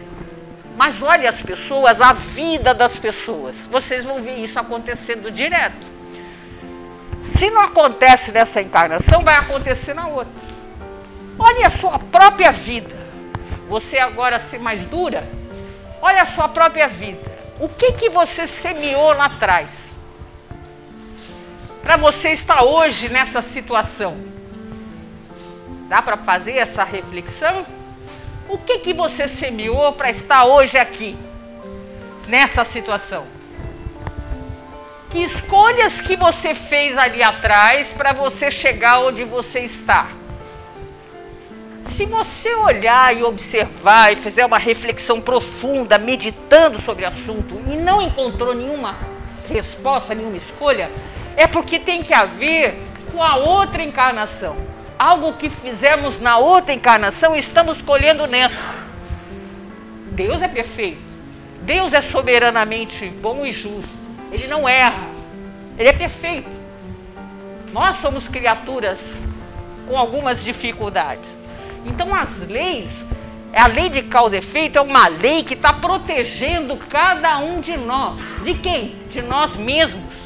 mas 0.78 1.02
olhe 1.02 1.26
as 1.26 1.42
pessoas, 1.42 2.00
a 2.00 2.14
vida 2.14 2.72
das 2.72 2.96
pessoas. 2.96 3.54
Vocês 3.70 4.02
vão 4.02 4.22
ver 4.22 4.36
isso 4.38 4.58
acontecendo 4.58 5.30
direto. 5.30 5.86
Se 7.36 7.50
não 7.50 7.60
acontece 7.60 8.32
nessa 8.32 8.62
encarnação, 8.62 9.22
vai 9.22 9.34
acontecer 9.34 9.92
na 9.92 10.06
outra. 10.06 10.32
Olhe 11.38 11.64
a 11.64 11.70
sua 11.70 11.98
própria 11.98 12.50
vida 12.52 12.98
você 13.68 13.98
agora 13.98 14.40
ser 14.40 14.58
mais 14.58 14.82
dura, 14.84 15.28
olha 16.00 16.22
a 16.22 16.26
sua 16.26 16.48
própria 16.48 16.88
vida. 16.88 17.20
O 17.60 17.68
que 17.68 17.92
que 17.92 18.08
você 18.08 18.46
semeou 18.46 19.12
lá 19.12 19.26
atrás? 19.26 19.70
Para 21.82 21.96
você 21.96 22.30
estar 22.30 22.62
hoje 22.64 23.08
nessa 23.08 23.42
situação. 23.42 24.16
Dá 25.88 26.00
para 26.00 26.16
fazer 26.16 26.52
essa 26.52 26.82
reflexão? 26.84 27.66
O 28.48 28.56
que 28.56 28.78
que 28.78 28.94
você 28.94 29.28
semeou 29.28 29.92
para 29.92 30.08
estar 30.08 30.46
hoje 30.46 30.78
aqui 30.78 31.14
nessa 32.26 32.64
situação? 32.64 33.26
Que 35.10 35.18
escolhas 35.18 36.00
que 36.00 36.16
você 36.16 36.54
fez 36.54 36.96
ali 36.96 37.22
atrás 37.22 37.88
para 37.88 38.14
você 38.14 38.50
chegar 38.50 39.00
onde 39.00 39.22
você 39.22 39.60
está? 39.60 40.08
Se 41.92 42.06
você 42.06 42.54
olhar 42.54 43.14
e 43.14 43.22
observar 43.22 44.14
e 44.14 44.16
fizer 44.16 44.46
uma 44.46 44.58
reflexão 44.58 45.20
profunda, 45.20 45.98
meditando 45.98 46.80
sobre 46.80 47.04
o 47.04 47.08
assunto 47.08 47.60
e 47.66 47.76
não 47.76 48.00
encontrou 48.00 48.54
nenhuma 48.54 48.96
resposta, 49.46 50.14
nenhuma 50.14 50.36
escolha, 50.38 50.90
é 51.36 51.46
porque 51.46 51.78
tem 51.78 52.02
que 52.02 52.14
haver 52.14 52.78
com 53.12 53.22
a 53.22 53.36
outra 53.36 53.82
encarnação. 53.82 54.67
Algo 54.98 55.34
que 55.34 55.48
fizemos 55.48 56.20
na 56.20 56.38
outra 56.38 56.72
encarnação, 56.72 57.36
estamos 57.36 57.80
colhendo 57.80 58.26
nessa. 58.26 58.74
Deus 60.10 60.42
é 60.42 60.48
perfeito. 60.48 61.00
Deus 61.62 61.92
é 61.92 62.00
soberanamente 62.00 63.06
bom 63.06 63.46
e 63.46 63.52
justo. 63.52 63.96
Ele 64.32 64.48
não 64.48 64.68
erra. 64.68 65.06
Ele 65.78 65.88
é 65.88 65.92
perfeito. 65.92 66.50
Nós 67.72 67.96
somos 67.96 68.28
criaturas 68.28 68.98
com 69.86 69.96
algumas 69.96 70.42
dificuldades. 70.42 71.30
Então 71.86 72.12
as 72.12 72.28
leis, 72.48 72.90
a 73.54 73.68
lei 73.68 73.88
de 73.88 74.02
causa 74.02 74.34
e 74.34 74.38
efeito 74.38 74.78
é 74.78 74.82
uma 74.82 75.06
lei 75.06 75.44
que 75.44 75.54
está 75.54 75.72
protegendo 75.72 76.76
cada 76.76 77.38
um 77.38 77.60
de 77.60 77.76
nós. 77.76 78.18
De 78.42 78.54
quem? 78.54 78.96
De 79.08 79.22
nós 79.22 79.54
mesmos. 79.54 80.17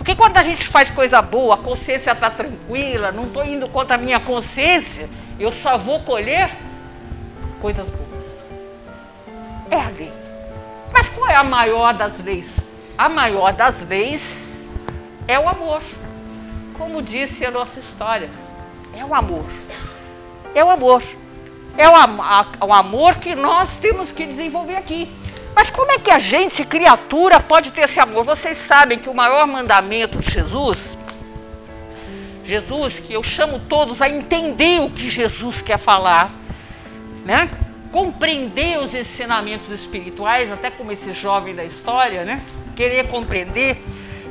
Porque 0.00 0.16
quando 0.16 0.38
a 0.38 0.42
gente 0.42 0.66
faz 0.66 0.88
coisa 0.90 1.20
boa, 1.20 1.56
a 1.56 1.58
consciência 1.58 2.12
está 2.12 2.30
tranquila, 2.30 3.12
não 3.12 3.26
estou 3.26 3.44
indo 3.44 3.68
contra 3.68 3.96
a 3.96 3.98
minha 3.98 4.18
consciência, 4.18 5.10
eu 5.38 5.52
só 5.52 5.76
vou 5.76 6.00
colher 6.04 6.50
coisas 7.60 7.88
boas. 7.90 8.50
É 9.70 9.76
a 9.76 9.90
lei. 9.90 10.12
Mas 10.90 11.08
qual 11.10 11.28
é 11.28 11.36
a 11.36 11.44
maior 11.44 11.92
das 11.92 12.18
leis? 12.18 12.48
A 12.96 13.08
maior 13.10 13.52
das 13.52 13.78
leis 13.86 14.22
é 15.28 15.38
o 15.38 15.46
amor. 15.46 15.82
Como 16.78 17.02
disse 17.02 17.44
a 17.44 17.50
nossa 17.50 17.78
história, 17.78 18.30
é 18.96 19.04
o 19.04 19.14
amor 19.14 19.44
é 20.54 20.64
o 20.64 20.70
amor. 20.70 21.02
É 21.76 21.88
o, 21.88 21.94
a, 21.94 22.46
o 22.66 22.72
amor 22.72 23.16
que 23.16 23.34
nós 23.34 23.76
temos 23.76 24.12
que 24.12 24.26
desenvolver 24.26 24.76
aqui. 24.76 25.10
Mas 25.54 25.70
como 25.70 25.90
é 25.92 25.98
que 25.98 26.10
a 26.10 26.18
gente, 26.18 26.64
criatura, 26.64 27.40
pode 27.40 27.72
ter 27.72 27.82
esse 27.82 28.00
amor? 28.00 28.24
Vocês 28.24 28.58
sabem 28.58 28.98
que 28.98 29.08
o 29.08 29.14
maior 29.14 29.46
mandamento 29.46 30.18
de 30.18 30.30
Jesus, 30.30 30.78
Jesus, 32.44 32.98
que 33.00 33.12
eu 33.12 33.22
chamo 33.22 33.60
todos 33.68 34.00
a 34.00 34.08
entender 34.08 34.80
o 34.80 34.90
que 34.90 35.10
Jesus 35.10 35.62
quer 35.62 35.78
falar, 35.78 36.32
né? 37.24 37.50
compreender 37.92 38.78
os 38.78 38.94
ensinamentos 38.94 39.68
espirituais, 39.70 40.50
até 40.50 40.70
como 40.70 40.92
esse 40.92 41.12
jovem 41.12 41.54
da 41.54 41.64
história, 41.64 42.24
né? 42.24 42.42
querer 42.76 43.08
compreender, 43.08 43.82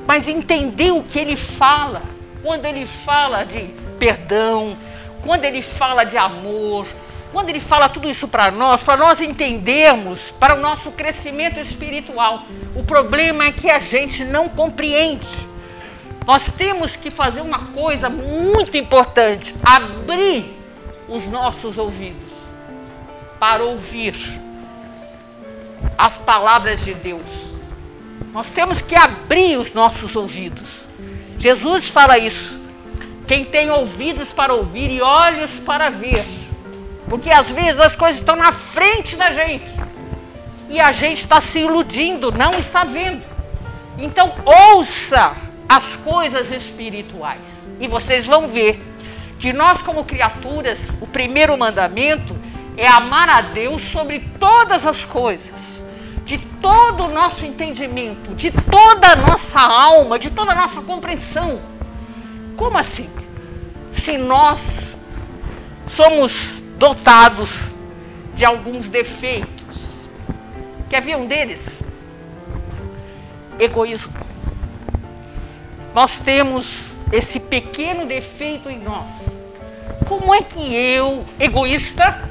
mas 0.08 0.28
entender 0.28 0.92
o 0.92 1.04
que 1.04 1.20
ele 1.20 1.36
fala. 1.36 2.02
Quando 2.42 2.66
ele 2.66 2.86
fala 2.86 3.44
de 3.44 3.70
perdão, 4.00 4.78
quando 5.24 5.44
ele 5.44 5.62
fala 5.62 6.04
de 6.04 6.18
amor, 6.18 6.88
quando 7.32 7.50
ele 7.50 7.60
fala 7.60 7.88
tudo 7.88 8.10
isso 8.10 8.28
para 8.28 8.50
nós, 8.50 8.82
para 8.82 8.98
nós 8.98 9.22
entendermos, 9.22 10.32
para 10.40 10.56
o 10.56 10.62
nosso 10.62 10.92
crescimento 10.92 11.60
espiritual. 11.60 12.44
O 12.76 12.84
problema 12.84 13.46
é 13.46 13.52
que 13.52 13.70
a 13.70 13.80
gente 13.80 14.26
não 14.26 14.50
compreende. 14.50 15.28
Nós 16.26 16.52
temos 16.58 16.96
que 16.96 17.12
fazer 17.12 17.42
uma 17.42 17.68
coisa 17.68 18.10
muito 18.10 18.76
importante: 18.76 19.56
abrir 19.64 20.56
os 21.08 21.28
nossos 21.28 21.78
ouvidos 21.78 22.32
para 23.40 23.64
ouvir 23.64 24.16
as 25.98 26.14
palavras 26.20 26.84
de 26.84 26.94
Deus. 26.94 27.50
Nós 28.34 28.52
temos 28.52 28.82
que 28.82 28.96
abrir 28.96 29.58
os 29.58 29.74
nossos 29.74 30.16
ouvidos. 30.16 30.70
Jesus 31.38 31.90
fala 31.90 32.18
isso. 32.18 32.60
Quem 33.28 33.46
tem 33.46 33.70
ouvidos 33.70 34.30
para 34.30 34.54
ouvir 34.54 34.92
e 34.92 35.02
olhos 35.02 35.60
para 35.60 35.90
ver. 35.90 36.39
Porque 37.10 37.32
às 37.32 37.50
vezes 37.50 37.80
as 37.80 37.96
coisas 37.96 38.20
estão 38.20 38.36
na 38.36 38.54
frente 38.54 39.16
da 39.16 39.34
gente. 39.34 39.72
E 40.70 40.80
a 40.80 40.92
gente 40.92 41.24
está 41.24 41.42
se 41.42 41.60
iludindo, 41.60 42.32
não 42.32 42.54
está 42.54 42.84
vendo. 42.84 43.26
Então 43.98 44.32
ouça 44.46 45.36
as 45.68 45.96
coisas 45.98 46.52
espirituais. 46.52 47.42
E 47.80 47.88
vocês 47.88 48.26
vão 48.28 48.48
ver 48.50 48.80
que 49.40 49.52
nós, 49.52 49.82
como 49.82 50.04
criaturas, 50.04 50.90
o 51.02 51.08
primeiro 51.08 51.58
mandamento 51.58 52.36
é 52.78 52.88
amar 52.88 53.30
a 53.30 53.42
Deus 53.42 53.82
sobre 53.82 54.20
todas 54.40 54.86
as 54.86 55.04
coisas, 55.04 55.82
de 56.26 56.38
todo 56.62 57.06
o 57.06 57.08
nosso 57.08 57.46
entendimento, 57.46 58.36
de 58.36 58.52
toda 58.52 59.14
a 59.14 59.16
nossa 59.16 59.60
alma, 59.60 60.20
de 60.20 60.30
toda 60.30 60.52
a 60.52 60.56
nossa 60.56 60.82
compreensão. 60.82 61.60
Como 62.56 62.78
assim? 62.78 63.10
Se 63.94 64.18
nós 64.18 64.60
somos 65.88 66.59
dotados 66.80 67.52
de 68.34 68.46
alguns 68.46 68.88
defeitos, 68.88 69.86
quer 70.90 71.02
ver 71.02 71.18
um 71.18 71.28
deles? 71.28 71.68
Egoísmo. 73.60 74.14
Nós 75.94 76.20
temos 76.20 76.66
esse 77.12 77.38
pequeno 77.38 78.06
defeito 78.06 78.70
em 78.70 78.80
nós. 78.80 79.10
Como 80.08 80.34
é 80.34 80.42
que 80.42 80.74
eu, 80.74 81.26
egoísta, 81.38 82.30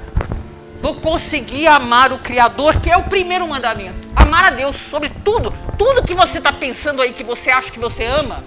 vou 0.80 0.94
conseguir 0.94 1.68
amar 1.68 2.10
o 2.10 2.18
Criador, 2.18 2.80
que 2.80 2.90
é 2.90 2.96
o 2.96 3.02
primeiro 3.02 3.46
mandamento? 3.46 4.08
Amar 4.16 4.46
a 4.46 4.50
Deus 4.50 4.76
sobre 4.90 5.10
tudo. 5.22 5.52
Tudo 5.76 6.04
que 6.04 6.14
você 6.14 6.38
está 6.38 6.52
pensando 6.52 7.02
aí 7.02 7.12
que 7.12 7.22
você 7.22 7.50
acha 7.50 7.70
que 7.70 7.78
você 7.78 8.04
ama, 8.04 8.42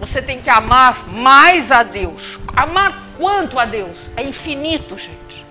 você 0.00 0.20
tem 0.20 0.40
que 0.40 0.50
amar 0.50 1.08
mais 1.08 1.70
a 1.70 1.84
Deus. 1.84 2.40
Amar 2.56 3.01
quanto 3.16 3.58
a 3.58 3.64
Deus? 3.64 3.98
É 4.16 4.22
infinito, 4.22 4.98
gente. 4.98 5.44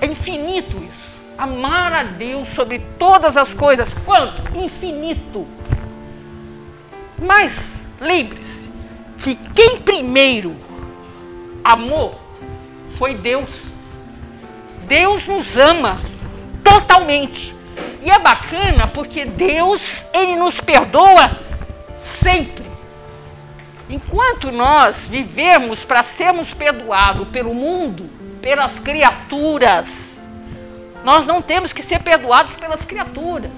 É 0.00 0.06
infinito 0.06 0.76
isso. 0.78 1.10
Amar 1.36 1.92
a 1.92 2.02
Deus 2.02 2.48
sobre 2.54 2.80
todas 2.98 3.36
as 3.36 3.52
coisas. 3.54 3.88
Quanto? 4.04 4.42
Infinito. 4.58 5.46
Mas 7.18 7.52
lembre-se 8.00 8.70
que 9.18 9.34
quem 9.54 9.78
primeiro 9.78 10.56
amou 11.64 12.18
foi 12.98 13.14
Deus. 13.14 13.50
Deus 14.86 15.26
nos 15.26 15.56
ama 15.56 15.96
totalmente. 16.64 17.54
E 18.02 18.10
é 18.10 18.18
bacana 18.18 18.86
porque 18.86 19.24
Deus, 19.24 20.04
ele 20.12 20.36
nos 20.36 20.60
perdoa 20.60 21.38
sempre. 22.20 22.59
Enquanto 23.90 24.52
nós 24.52 25.08
vivemos 25.08 25.84
para 25.84 26.04
sermos 26.04 26.54
perdoados 26.54 27.26
pelo 27.28 27.52
mundo, 27.52 28.08
pelas 28.40 28.78
criaturas, 28.78 29.88
nós 31.04 31.26
não 31.26 31.42
temos 31.42 31.72
que 31.72 31.82
ser 31.82 31.98
perdoados 31.98 32.54
pelas 32.54 32.84
criaturas. 32.84 33.50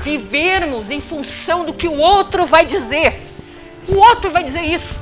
Vivermos 0.00 0.90
em 0.90 1.00
função 1.00 1.64
do 1.64 1.72
que 1.72 1.86
o 1.86 1.98
outro 1.98 2.46
vai 2.46 2.66
dizer. 2.66 3.22
O 3.88 3.94
outro 3.94 4.32
vai 4.32 4.42
dizer 4.42 4.62
isso. 4.62 4.92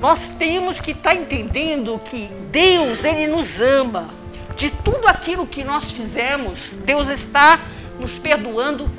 Nós 0.00 0.26
temos 0.38 0.80
que 0.80 0.92
estar 0.92 1.10
tá 1.10 1.16
entendendo 1.16 2.00
que 2.02 2.30
Deus, 2.50 3.04
Ele 3.04 3.26
nos 3.26 3.60
ama. 3.60 4.08
De 4.56 4.70
tudo 4.70 5.06
aquilo 5.06 5.46
que 5.46 5.62
nós 5.62 5.90
fizemos, 5.90 6.58
Deus 6.84 7.08
está 7.08 7.60
nos 8.00 8.18
perdoando 8.18 8.90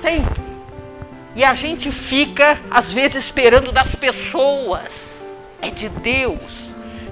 sempre. 0.00 0.47
E 1.38 1.44
a 1.44 1.54
gente 1.54 1.92
fica, 1.92 2.58
às 2.68 2.92
vezes, 2.92 3.26
esperando 3.26 3.70
das 3.70 3.94
pessoas. 3.94 4.92
É 5.62 5.70
de 5.70 5.88
Deus. 5.88 6.42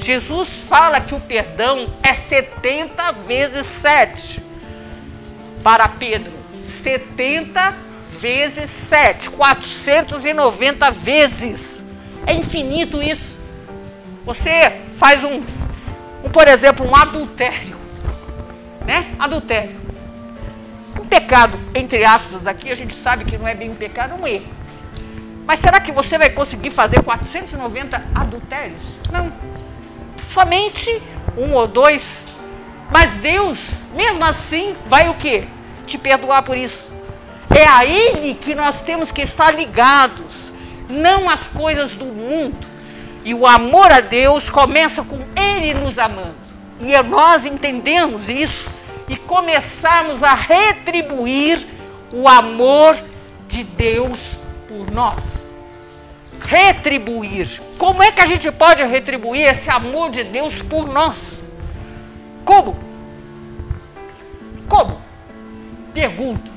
Jesus 0.00 0.49
fala 0.68 1.00
que 1.00 1.14
o 1.14 1.21
perdão 1.21 1.87
é 2.02 2.12
70 2.12 3.12
vezes 3.25 3.64
7 3.80 4.42
para 5.62 5.88
Pedro. 5.88 6.33
70 6.83 7.73
vezes 8.18 8.68
7, 8.88 9.30
490 9.30 10.90
vezes. 10.90 11.85
É 12.26 12.35
infinito 12.35 13.00
isso. 13.00 13.38
Você 14.25 14.80
faz 14.99 15.23
um, 15.23 15.40
um 16.25 16.30
por 16.33 16.49
exemplo, 16.49 16.85
um 16.85 16.97
adultério, 16.97 17.76
né? 18.85 19.14
Adultério 19.21 19.86
pecado, 21.06 21.58
entre 21.75 22.04
aspas, 22.04 22.47
aqui 22.47 22.71
a 22.71 22.75
gente 22.75 22.95
sabe 22.95 23.25
que 23.25 23.38
não 23.38 23.47
é 23.47 23.54
bem 23.54 23.71
um 23.71 23.75
pecado, 23.75 24.14
é 24.14 24.23
um 24.23 24.26
erro. 24.26 24.47
Mas 25.47 25.60
será 25.60 25.80
que 25.80 25.92
você 25.92 26.19
vai 26.19 26.30
conseguir 26.30 26.71
fazer 26.71 27.02
490 27.02 28.02
adultérios? 28.14 29.00
Não. 29.12 29.32
Somente 30.34 31.00
um 31.36 31.54
ou 31.54 31.66
dois. 31.66 32.02
Mas 32.90 33.12
Deus, 33.14 33.58
mesmo 33.95 34.25
assim, 34.25 34.76
vai 34.86 35.08
o 35.08 35.14
quê? 35.14 35.45
Te 35.86 35.97
perdoar 35.97 36.42
por 36.42 36.56
isso. 36.56 36.95
É 37.49 37.66
a 37.66 37.84
Ele 37.84 38.34
que 38.34 38.54
nós 38.54 38.82
temos 38.82 39.12
que 39.12 39.23
estar 39.23 39.54
ligados, 39.54 40.52
não 40.88 41.30
às 41.30 41.47
coisas 41.47 41.95
do 41.95 42.04
mundo. 42.04 42.66
E 43.25 43.32
o 43.32 43.47
amor 43.47 43.90
a 43.90 44.00
Deus 44.00 44.50
começa 44.50 45.02
com 45.02 45.19
Ele 45.36 45.75
nos 45.75 45.99
amando. 45.99 46.34
E 46.80 47.00
nós 47.02 47.47
entendemos 47.47 48.28
isso 48.28 48.69
e 49.08 49.16
começarmos 49.16 50.23
a 50.23 50.34
retribuir 50.34 51.66
o 52.12 52.28
amor 52.28 52.97
de 53.49 53.62
Deus 53.64 54.38
por 54.69 54.90
nós. 54.90 55.54
Retribuir. 56.40 57.60
Como 57.78 58.02
é 58.02 58.10
que 58.10 58.21
a 58.21 58.26
gente 58.26 58.50
pode 58.52 58.82
retribuir 58.84 59.47
esse 59.47 59.71
amor 59.71 60.10
de 60.10 60.25
Deus 60.25 60.60
por 60.62 60.88
nós? 60.88 61.16
Como? 62.45 62.76
Como? 64.69 65.00
Pergunto 65.92 66.50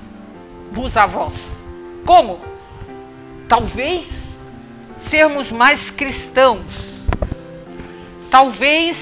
vos 0.71 0.95
avós. 0.95 1.33
Como? 2.05 2.39
Talvez 3.47 4.38
sermos 5.09 5.51
mais 5.51 5.89
cristãos. 5.89 6.65
Talvez 8.29 8.97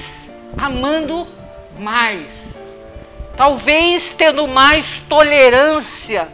amando 0.56 1.26
mais 1.78 2.47
talvez 3.38 4.14
tendo 4.18 4.48
mais 4.48 4.84
tolerância 5.08 6.28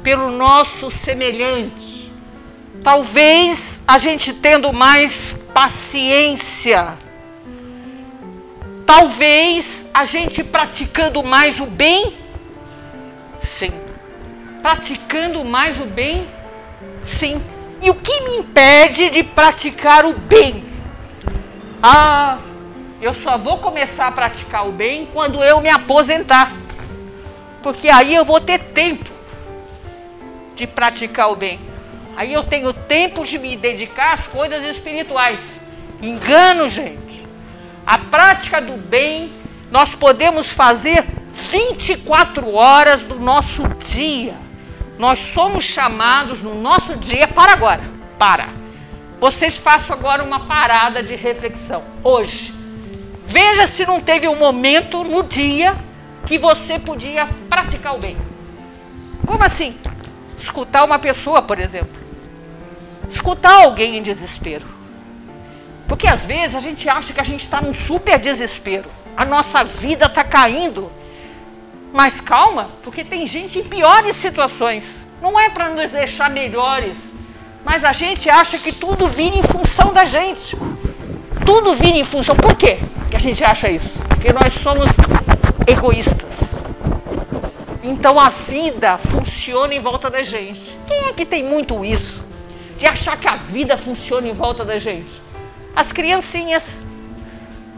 pelo 0.00 0.30
nosso 0.30 0.92
semelhante, 0.92 2.12
talvez 2.84 3.82
a 3.84 3.98
gente 3.98 4.32
tendo 4.32 4.72
mais 4.72 5.34
paciência, 5.52 6.96
talvez 8.86 9.84
a 9.92 10.04
gente 10.04 10.44
praticando 10.44 11.20
mais 11.24 11.58
o 11.58 11.66
bem, 11.66 12.16
sim, 13.42 13.72
praticando 14.62 15.44
mais 15.44 15.80
o 15.80 15.84
bem, 15.84 16.28
sim. 17.02 17.42
E 17.82 17.90
o 17.90 17.94
que 17.94 18.20
me 18.20 18.38
impede 18.38 19.10
de 19.10 19.24
praticar 19.24 20.06
o 20.06 20.12
bem? 20.12 20.64
Ah, 21.82 22.38
eu 23.00 23.12
só 23.12 23.36
vou 23.36 23.58
começar 23.58 24.06
a 24.06 24.12
praticar 24.12 24.66
o 24.66 24.72
bem 24.72 25.06
quando 25.12 25.42
eu 25.42 25.60
me 25.60 25.68
aposentar. 25.68 26.52
Porque 27.62 27.88
aí 27.88 28.14
eu 28.14 28.24
vou 28.24 28.40
ter 28.40 28.58
tempo 28.58 29.10
de 30.54 30.66
praticar 30.66 31.30
o 31.30 31.36
bem. 31.36 31.60
Aí 32.16 32.32
eu 32.32 32.44
tenho 32.44 32.72
tempo 32.72 33.24
de 33.24 33.38
me 33.38 33.56
dedicar 33.56 34.14
às 34.14 34.26
coisas 34.26 34.64
espirituais. 34.64 35.40
Engano, 36.00 36.68
gente. 36.68 37.26
A 37.86 37.98
prática 37.98 38.60
do 38.60 38.76
bem 38.76 39.32
nós 39.70 39.94
podemos 39.94 40.48
fazer 40.50 41.04
24 41.50 42.54
horas 42.54 43.02
do 43.02 43.16
nosso 43.16 43.62
dia. 43.90 44.34
Nós 44.98 45.18
somos 45.18 45.64
chamados 45.64 46.42
no 46.42 46.54
nosso 46.54 46.96
dia 46.96 47.28
para 47.28 47.52
agora. 47.52 47.82
Para. 48.18 48.48
Vocês 49.20 49.56
façam 49.56 49.94
agora 49.94 50.24
uma 50.24 50.40
parada 50.40 51.02
de 51.02 51.14
reflexão. 51.14 51.84
Hoje, 52.02 52.55
Veja 53.26 53.66
se 53.66 53.84
não 53.84 54.00
teve 54.00 54.28
um 54.28 54.36
momento 54.36 55.02
no 55.02 55.22
dia 55.24 55.76
que 56.24 56.38
você 56.38 56.78
podia 56.78 57.26
praticar 57.48 57.94
o 57.94 57.98
bem. 57.98 58.16
Como 59.26 59.42
assim? 59.44 59.74
Escutar 60.40 60.84
uma 60.84 60.98
pessoa, 60.98 61.42
por 61.42 61.58
exemplo. 61.58 61.96
Escutar 63.10 63.64
alguém 63.64 63.96
em 63.96 64.02
desespero. 64.02 64.64
Porque 65.88 66.06
às 66.06 66.24
vezes 66.24 66.54
a 66.54 66.60
gente 66.60 66.88
acha 66.88 67.12
que 67.12 67.20
a 67.20 67.24
gente 67.24 67.44
está 67.44 67.60
num 67.60 67.74
super 67.74 68.18
desespero. 68.18 68.88
A 69.16 69.24
nossa 69.24 69.64
vida 69.64 70.06
está 70.06 70.22
caindo. 70.22 70.90
Mas 71.92 72.20
calma, 72.20 72.68
porque 72.82 73.04
tem 73.04 73.26
gente 73.26 73.58
em 73.58 73.64
piores 73.64 74.16
situações. 74.16 74.84
Não 75.20 75.38
é 75.38 75.48
para 75.48 75.70
nos 75.70 75.90
deixar 75.90 76.30
melhores. 76.30 77.12
Mas 77.64 77.82
a 77.84 77.92
gente 77.92 78.28
acha 78.30 78.58
que 78.58 78.72
tudo 78.72 79.08
vira 79.08 79.36
em 79.36 79.42
função 79.42 79.92
da 79.92 80.04
gente. 80.04 80.56
Tudo 81.44 81.74
vira 81.74 81.98
em 81.98 82.04
função. 82.04 82.36
Por 82.36 82.54
quê? 82.56 82.80
Gente 83.26 83.42
acha 83.42 83.68
isso? 83.68 83.98
Porque 84.08 84.32
nós 84.32 84.52
somos 84.52 84.88
egoístas. 85.66 86.16
Então 87.82 88.20
a 88.20 88.28
vida 88.28 88.98
funciona 88.98 89.74
em 89.74 89.80
volta 89.80 90.08
da 90.08 90.22
gente. 90.22 90.78
Quem 90.86 91.08
é 91.08 91.12
que 91.12 91.26
tem 91.26 91.42
muito 91.42 91.84
isso? 91.84 92.24
De 92.78 92.86
achar 92.86 93.16
que 93.18 93.26
a 93.26 93.36
vida 93.36 93.76
funciona 93.76 94.28
em 94.28 94.32
volta 94.32 94.64
da 94.64 94.78
gente? 94.78 95.20
As 95.74 95.90
criancinhas. 95.90 96.62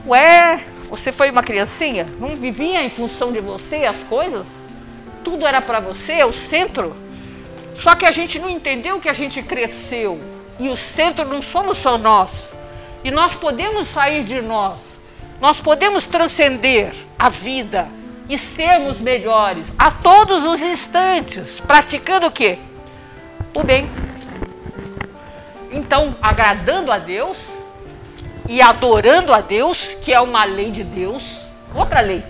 Ué, 0.06 0.64
você 0.90 1.12
foi 1.12 1.30
uma 1.30 1.42
criancinha? 1.42 2.06
Não 2.18 2.36
vivia 2.36 2.82
em 2.82 2.90
função 2.90 3.32
de 3.32 3.40
você 3.40 3.86
as 3.86 4.02
coisas? 4.02 4.46
Tudo 5.24 5.46
era 5.46 5.62
para 5.62 5.80
você, 5.80 6.22
o 6.24 6.32
centro? 6.32 6.94
Só 7.80 7.94
que 7.94 8.04
a 8.04 8.12
gente 8.12 8.38
não 8.38 8.50
entendeu 8.50 9.00
que 9.00 9.08
a 9.08 9.14
gente 9.14 9.42
cresceu. 9.42 10.20
E 10.60 10.68
o 10.68 10.76
centro 10.76 11.24
não 11.24 11.40
somos 11.40 11.78
só 11.78 11.96
nós. 11.96 12.30
E 13.02 13.10
nós 13.10 13.34
podemos 13.34 13.88
sair 13.88 14.22
de 14.24 14.42
nós 14.42 14.97
nós 15.40 15.60
podemos 15.60 16.04
transcender 16.06 16.94
a 17.18 17.28
vida 17.28 17.88
e 18.28 18.36
sermos 18.36 19.00
melhores 19.00 19.72
a 19.78 19.90
todos 19.90 20.44
os 20.44 20.60
instantes, 20.60 21.60
praticando 21.60 22.26
o 22.26 22.30
quê? 22.30 22.58
O 23.56 23.62
bem. 23.62 23.88
Então, 25.70 26.14
agradando 26.20 26.92
a 26.92 26.98
Deus 26.98 27.50
e 28.48 28.60
adorando 28.60 29.32
a 29.32 29.40
Deus, 29.40 29.94
que 30.02 30.12
é 30.12 30.20
uma 30.20 30.44
lei 30.44 30.70
de 30.70 30.82
Deus, 30.82 31.46
outra 31.74 32.00
lei, 32.00 32.22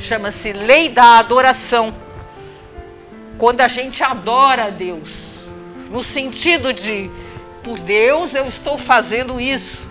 chama-se 0.00 0.52
lei 0.52 0.88
da 0.88 1.18
adoração. 1.18 1.94
Quando 3.38 3.60
a 3.60 3.68
gente 3.68 4.02
adora 4.02 4.66
a 4.66 4.70
Deus, 4.70 5.28
no 5.90 6.02
sentido 6.02 6.72
de, 6.72 7.10
por 7.62 7.78
Deus 7.78 8.34
eu 8.34 8.46
estou 8.46 8.76
fazendo 8.76 9.40
isso. 9.40 9.88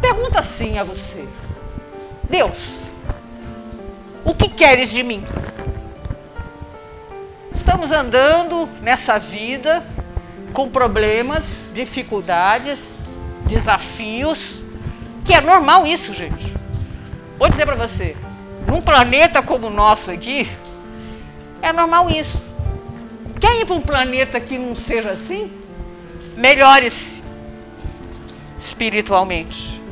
Pergunta 0.00 0.40
assim 0.40 0.78
a 0.78 0.84
você: 0.84 1.26
Deus, 2.34 2.80
o 4.24 4.34
que 4.34 4.48
queres 4.48 4.90
de 4.90 5.04
mim? 5.04 5.22
Estamos 7.54 7.92
andando 7.92 8.68
nessa 8.82 9.20
vida 9.20 9.86
com 10.52 10.68
problemas, 10.68 11.44
dificuldades, 11.72 12.80
desafios, 13.46 14.64
que 15.24 15.32
é 15.32 15.40
normal 15.40 15.86
isso, 15.86 16.12
gente. 16.12 16.52
Vou 17.38 17.48
dizer 17.48 17.66
para 17.66 17.76
você, 17.76 18.16
num 18.66 18.80
planeta 18.80 19.40
como 19.40 19.68
o 19.68 19.70
nosso 19.70 20.10
aqui, 20.10 20.50
é 21.62 21.72
normal 21.72 22.10
isso. 22.10 22.44
Quer 23.40 23.60
ir 23.60 23.64
para 23.64 23.76
um 23.76 23.80
planeta 23.80 24.40
que 24.40 24.58
não 24.58 24.74
seja 24.74 25.12
assim? 25.12 25.52
Melhore-se 26.36 27.22
espiritualmente. 28.58 29.83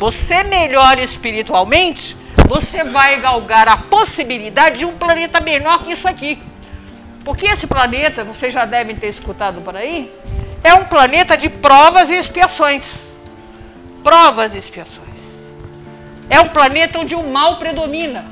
Você 0.00 0.42
melhora 0.42 1.02
espiritualmente, 1.02 2.16
você 2.48 2.82
vai 2.82 3.20
galgar 3.20 3.68
a 3.68 3.76
possibilidade 3.76 4.78
de 4.78 4.86
um 4.86 4.96
planeta 4.96 5.42
menor 5.42 5.84
que 5.84 5.92
isso 5.92 6.08
aqui. 6.08 6.42
Porque 7.22 7.44
esse 7.44 7.66
planeta, 7.66 8.24
vocês 8.24 8.50
já 8.50 8.64
devem 8.64 8.96
ter 8.96 9.08
escutado 9.08 9.60
por 9.60 9.76
aí, 9.76 10.10
é 10.64 10.72
um 10.72 10.86
planeta 10.86 11.36
de 11.36 11.50
provas 11.50 12.08
e 12.08 12.14
expiações. 12.14 12.82
Provas 14.02 14.54
e 14.54 14.56
expiações. 14.56 15.20
É 16.30 16.40
um 16.40 16.48
planeta 16.48 16.98
onde 16.98 17.14
o 17.14 17.30
mal 17.30 17.58
predomina. 17.58 18.24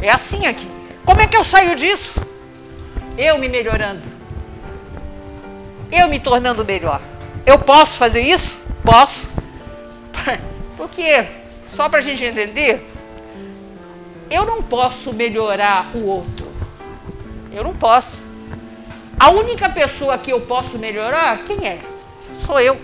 É 0.00 0.10
assim 0.10 0.46
aqui. 0.46 0.66
Como 1.04 1.20
é 1.20 1.26
que 1.26 1.36
eu 1.36 1.44
saio 1.44 1.76
disso? 1.76 2.26
Eu 3.18 3.36
me 3.36 3.50
melhorando. 3.50 4.00
Eu 5.90 6.08
me 6.08 6.18
tornando 6.18 6.64
melhor. 6.64 7.02
Eu 7.44 7.58
posso 7.58 7.98
fazer 7.98 8.22
isso? 8.22 8.58
Posso. 8.82 9.31
Porque, 10.76 11.26
só 11.74 11.88
para 11.88 11.98
a 11.98 12.02
gente 12.02 12.24
entender, 12.24 12.86
eu 14.30 14.44
não 14.44 14.62
posso 14.62 15.12
melhorar 15.12 15.90
o 15.94 16.06
outro. 16.06 16.50
Eu 17.52 17.64
não 17.64 17.74
posso. 17.74 18.16
A 19.20 19.30
única 19.30 19.68
pessoa 19.68 20.18
que 20.18 20.32
eu 20.32 20.40
posso 20.40 20.78
melhorar, 20.78 21.38
quem 21.44 21.66
é? 21.66 21.78
Sou 22.46 22.58
eu. 22.58 22.80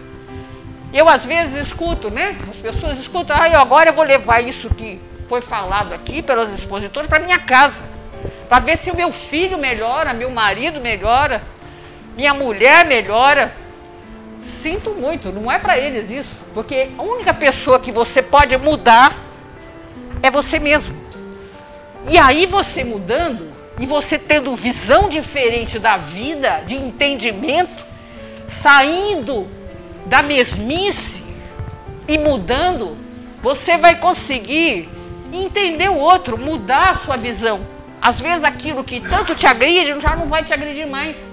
Eu 0.92 1.08
às 1.08 1.24
vezes 1.24 1.66
escuto, 1.66 2.10
né? 2.10 2.36
As 2.48 2.56
pessoas 2.56 2.98
escutam, 2.98 3.36
ah, 3.36 3.60
agora 3.60 3.90
eu 3.90 3.94
vou 3.94 4.04
levar 4.04 4.40
isso 4.42 4.68
que 4.70 5.00
foi 5.28 5.42
falado 5.42 5.92
aqui 5.92 6.22
pelos 6.22 6.52
expositores 6.58 7.08
para 7.08 7.22
minha 7.22 7.38
casa. 7.38 7.76
Para 8.48 8.60
ver 8.60 8.78
se 8.78 8.90
o 8.90 8.96
meu 8.96 9.12
filho 9.12 9.58
melhora, 9.58 10.14
meu 10.14 10.30
marido 10.30 10.80
melhora, 10.80 11.42
minha 12.16 12.32
mulher 12.32 12.84
melhora. 12.86 13.52
Sinto 14.48 14.90
muito, 14.90 15.30
não 15.30 15.50
é 15.50 15.58
para 15.58 15.78
eles 15.78 16.10
isso. 16.10 16.44
Porque 16.52 16.90
a 16.96 17.02
única 17.02 17.32
pessoa 17.32 17.78
que 17.78 17.92
você 17.92 18.22
pode 18.22 18.56
mudar 18.56 19.16
é 20.22 20.30
você 20.30 20.58
mesmo. 20.58 20.96
E 22.08 22.18
aí 22.18 22.46
você 22.46 22.82
mudando, 22.82 23.52
e 23.78 23.86
você 23.86 24.18
tendo 24.18 24.56
visão 24.56 25.08
diferente 25.08 25.78
da 25.78 25.96
vida, 25.96 26.62
de 26.66 26.74
entendimento, 26.74 27.84
saindo 28.48 29.46
da 30.06 30.22
mesmice 30.22 31.22
e 32.08 32.18
mudando, 32.18 32.96
você 33.42 33.76
vai 33.76 33.96
conseguir 33.96 34.88
entender 35.32 35.90
o 35.90 35.96
outro, 35.96 36.38
mudar 36.38 36.92
a 36.92 36.96
sua 36.96 37.16
visão. 37.16 37.60
Às 38.00 38.20
vezes 38.20 38.42
aquilo 38.42 38.82
que 38.82 39.00
tanto 39.00 39.34
te 39.34 39.46
agride 39.46 40.00
já 40.00 40.16
não 40.16 40.26
vai 40.26 40.42
te 40.42 40.52
agredir 40.52 40.86
mais. 40.86 41.30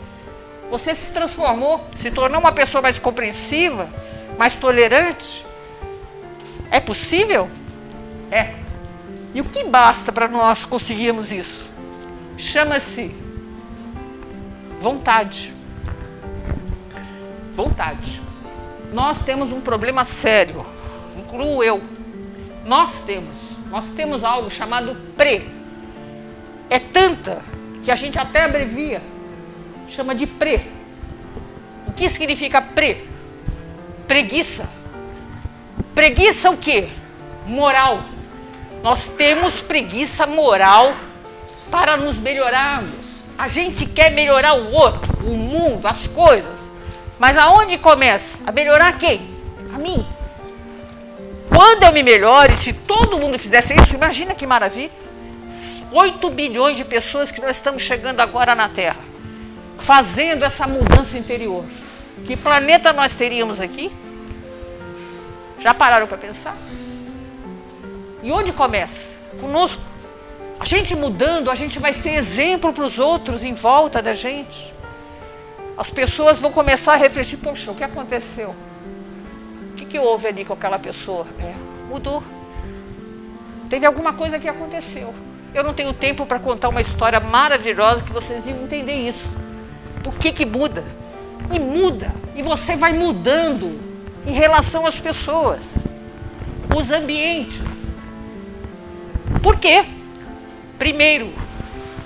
Você 0.70 0.96
se 0.96 1.12
transformou, 1.12 1.86
se 1.98 2.10
tornou 2.12 2.40
uma 2.40 2.52
pessoa 2.52 2.82
mais 2.82 2.98
compreensiva, 2.98 3.90
mais 4.38 4.54
tolerante. 4.54 5.46
É 6.72 6.80
possível? 6.80 7.50
É. 8.32 8.54
E 9.34 9.42
o 9.42 9.46
que 9.46 9.64
basta 9.64 10.12
para 10.12 10.28
nós 10.28 10.66
conseguirmos 10.66 11.32
isso? 11.32 11.76
chama-se 12.38 13.14
vontade. 14.82 15.54
Vontade. 17.56 18.22
Nós 18.94 19.22
temos 19.24 19.52
um 19.52 19.62
problema 19.62 20.06
sério, 20.06 20.66
incluo 21.18 21.64
eu. 21.64 21.82
Nós 22.66 23.02
temos, 23.04 23.36
nós 23.70 23.92
temos 23.92 24.24
algo 24.24 24.50
chamado 24.50 24.96
pre. 25.18 25.50
É 26.70 26.80
tanta 26.80 27.42
que 27.84 27.92
a 27.92 27.96
gente 27.96 28.18
até 28.18 28.44
abrevia, 28.44 29.02
chama 29.88 30.16
de 30.16 30.28
pre. 30.28 30.72
O 31.88 31.92
que 31.92 32.10
significa 32.10 32.62
pre? 32.62 33.08
Preguiça. 34.08 34.68
Preguiça 35.94 36.50
o 36.50 36.58
quê? 36.58 36.90
Moral. 37.46 38.04
Nós 38.84 39.06
temos 39.18 39.62
preguiça 39.62 40.28
moral 40.28 40.94
para 41.72 41.98
nos 41.98 42.18
melhorarmos. 42.18 43.06
A 43.38 43.48
gente 43.48 43.86
quer 43.86 44.12
melhorar 44.12 44.54
o 44.54 44.72
outro, 44.72 45.12
o 45.26 45.36
mundo, 45.36 45.86
as 45.88 46.08
coisas. 46.08 46.56
Mas 47.18 47.38
aonde 47.38 47.78
começa? 47.78 48.38
A 48.46 48.52
melhorar 48.52 48.98
quem? 48.98 49.30
A 49.74 49.78
mim. 49.78 50.06
Quando 51.50 51.84
eu 51.84 51.94
me 51.94 52.04
melhore, 52.04 52.56
se 52.58 52.74
todo 52.74 53.18
mundo 53.18 53.40
fizesse 53.40 53.74
isso, 53.74 53.96
imagina 53.96 54.36
que 54.36 54.46
maravilha. 54.46 54.92
8 55.92 56.30
bilhões 56.30 56.76
de 56.76 56.84
pessoas 56.84 57.32
que 57.32 57.40
nós 57.40 57.56
estamos 57.56 57.82
chegando 57.82 58.20
agora 58.20 58.54
na 58.54 58.68
Terra, 58.68 58.98
fazendo 59.86 60.44
essa 60.44 60.68
mudança 60.68 61.18
interior. 61.18 61.64
Que 62.26 62.36
planeta 62.36 62.92
nós 62.92 63.12
teríamos 63.12 63.62
aqui? 63.62 63.92
Já 65.60 65.74
pararam 65.74 66.08
para 66.08 66.18
pensar? 66.18 66.58
E 68.24 68.32
onde 68.32 68.52
começa? 68.52 68.94
Conosco. 69.40 69.82
A 70.60 70.66
gente 70.66 70.96
mudando, 70.96 71.52
a 71.52 71.56
gente 71.56 71.78
vai 71.80 71.94
ser 71.94 72.16
exemplo 72.16 72.74
para 72.74 72.84
os 72.84 72.98
outros 72.98 73.44
em 73.44 73.54
volta 73.54 74.02
da 74.02 74.16
gente. 74.16 74.74
As 75.78 75.90
pessoas 75.90 76.40
vão 76.40 76.52
começar 76.52 76.94
a 76.94 76.98
refletir: 76.98 77.38
poxa, 77.38 77.72
o 77.72 77.76
que 77.76 77.84
aconteceu? 77.84 78.56
O 79.72 79.76
que, 79.76 79.86
que 79.86 80.00
houve 80.00 80.28
ali 80.28 80.46
com 80.46 80.54
aquela 80.54 80.80
pessoa? 80.80 81.28
É, 81.40 81.54
mudou. 81.88 82.24
Teve 83.70 83.86
alguma 83.86 84.14
coisa 84.14 84.40
que 84.40 84.48
aconteceu. 84.48 85.14
Eu 85.54 85.64
não 85.64 85.74
tenho 85.74 85.94
tempo 85.94 86.26
para 86.26 86.40
contar 86.40 86.70
uma 86.70 86.82
história 86.82 87.20
maravilhosa 87.20 88.04
que 88.04 88.12
vocês 88.12 88.48
iam 88.48 88.64
entender 88.64 89.08
isso. 89.08 89.45
Por 90.06 90.16
que, 90.20 90.32
que 90.32 90.46
muda? 90.46 90.84
E 91.52 91.58
muda. 91.58 92.14
E 92.36 92.44
você 92.44 92.76
vai 92.76 92.94
mudando 92.94 93.80
em 94.24 94.34
relação 94.34 94.86
às 94.86 95.00
pessoas, 95.00 95.64
os 96.76 96.92
ambientes. 96.92 97.60
Por 99.42 99.60
quê? 99.60 99.84
Primeiro, 100.78 101.34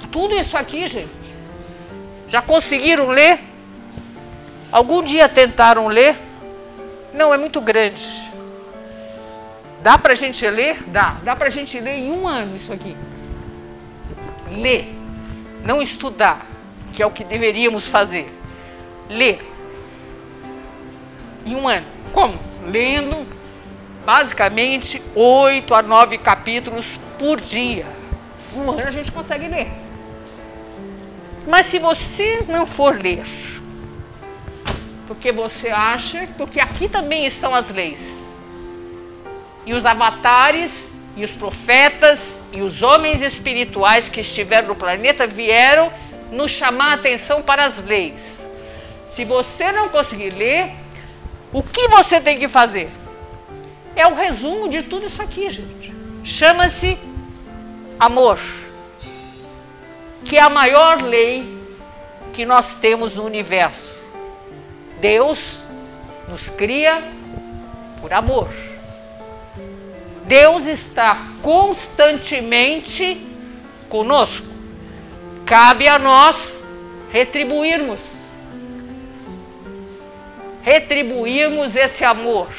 tudo 0.10 0.34
isso 0.34 0.56
aqui, 0.56 0.88
gente, 0.88 1.10
já 2.30 2.42
conseguiram 2.42 3.10
ler? 3.10 3.38
Algum 4.72 5.04
dia 5.04 5.28
tentaram 5.28 5.90
ler? 5.90 6.16
Não, 7.14 7.34
é 7.34 7.38
muito 7.38 7.60
grande. 7.60 8.08
Dá 9.84 9.98
pra 9.98 10.16
gente 10.16 10.50
ler? 10.50 10.84
Dá. 10.88 11.18
Dá 11.22 11.36
pra 11.36 11.50
gente 11.50 11.78
ler 11.82 11.98
em 11.98 12.12
um 12.14 12.26
ano 12.26 12.56
isso 12.56 12.72
aqui. 12.72 12.96
Ler. 14.54 14.96
Não 15.66 15.82
estudar, 15.82 16.46
que 16.94 17.02
é 17.02 17.06
o 17.06 17.12
que 17.12 17.24
deveríamos 17.24 17.88
fazer. 17.88 18.32
Ler. 19.10 19.40
Em 21.46 21.56
um 21.56 21.68
ano. 21.68 21.86
Como? 22.14 22.38
Lendo 22.66 23.26
basicamente 24.06 25.02
oito 25.16 25.74
a 25.74 25.82
nove 25.82 26.18
capítulos 26.18 27.00
por 27.18 27.40
dia 27.40 27.86
um 28.56 28.72
ano 28.72 28.88
a 28.88 28.92
gente 28.92 29.12
consegue 29.12 29.48
ler. 29.48 29.72
Mas 31.48 31.68
se 31.68 31.80
você 31.80 32.44
não 32.48 32.66
for 32.66 33.00
ler, 33.00 33.26
porque 35.08 35.32
você 35.32 35.70
acha, 35.70 36.28
porque 36.38 36.60
aqui 36.60 36.88
também 36.88 37.26
estão 37.26 37.54
as 37.54 37.70
leis. 37.70 38.00
E 39.66 39.74
os 39.74 39.86
avatares, 39.86 40.94
e 41.16 41.24
os 41.24 41.32
profetas, 41.32 42.44
e 42.52 42.62
os 42.62 42.82
homens 42.82 43.22
espirituais 43.22 44.10
que 44.10 44.22
estiveram 44.22 44.70
no 44.70 44.76
planeta 44.76 45.28
vieram 45.28 45.92
nos 46.32 46.52
chamar 46.52 46.92
a 46.92 46.94
atenção 46.96 47.42
para 47.42 47.66
as 47.66 47.84
leis. 47.84 48.20
Se 49.14 49.26
você 49.26 49.72
não 49.72 49.90
conseguir 49.90 50.34
ler, 50.34 50.72
o 51.52 51.64
que 51.64 51.88
você 51.88 52.22
tem 52.22 52.38
que 52.38 52.48
fazer? 52.48 52.90
É 53.96 54.06
o 54.08 54.16
resumo 54.16 54.70
de 54.70 54.84
tudo 54.84 55.08
isso 55.08 55.22
aqui, 55.22 55.50
gente. 55.50 55.94
chama-se 56.24 56.98
amor, 58.00 58.40
que 60.24 60.38
é 60.38 60.42
a 60.42 60.50
maior 60.50 61.02
lei 61.02 61.58
que 62.34 62.46
nós 62.46 62.74
temos 62.80 63.16
no 63.16 63.26
universo. 63.26 64.00
Deus 65.02 65.58
nos 66.28 66.50
cria 66.50 67.04
por 68.00 68.14
amor. 68.14 68.54
Deus 70.26 70.68
está 70.68 71.28
constantemente 71.42 73.26
conosco. 73.90 74.49
Cabe 75.50 75.88
a 75.88 75.98
nós 75.98 76.36
retribuirmos. 77.12 78.00
Retribuirmos 80.62 81.76
esse 81.76 82.06
amor. 82.06 82.50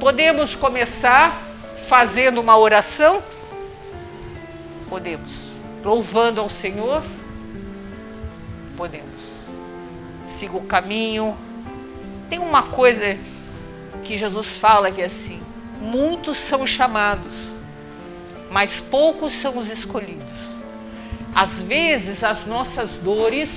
Podemos 0.00 0.54
começar 0.54 1.38
fazendo 1.86 2.40
uma 2.40 2.56
oração? 2.56 3.22
Podemos. 4.88 5.50
Louvando 5.84 6.40
ao 6.40 6.48
Senhor? 6.48 7.04
Podemos. 8.74 9.22
Siga 10.38 10.56
o 10.56 10.64
caminho. 10.64 11.36
Tem 12.30 12.38
uma 12.38 12.62
coisa 12.62 13.18
que 14.02 14.16
Jesus 14.16 14.56
fala 14.56 14.90
que 14.90 15.02
é 15.02 15.04
assim: 15.04 15.42
muitos 15.78 16.38
são 16.38 16.66
chamados, 16.66 17.50
mas 18.50 18.70
poucos 18.90 19.34
são 19.34 19.58
os 19.58 19.68
escolhidos. 19.68 20.39
Às 21.34 21.58
vezes 21.58 22.22
as 22.24 22.44
nossas 22.46 22.90
dores 23.02 23.50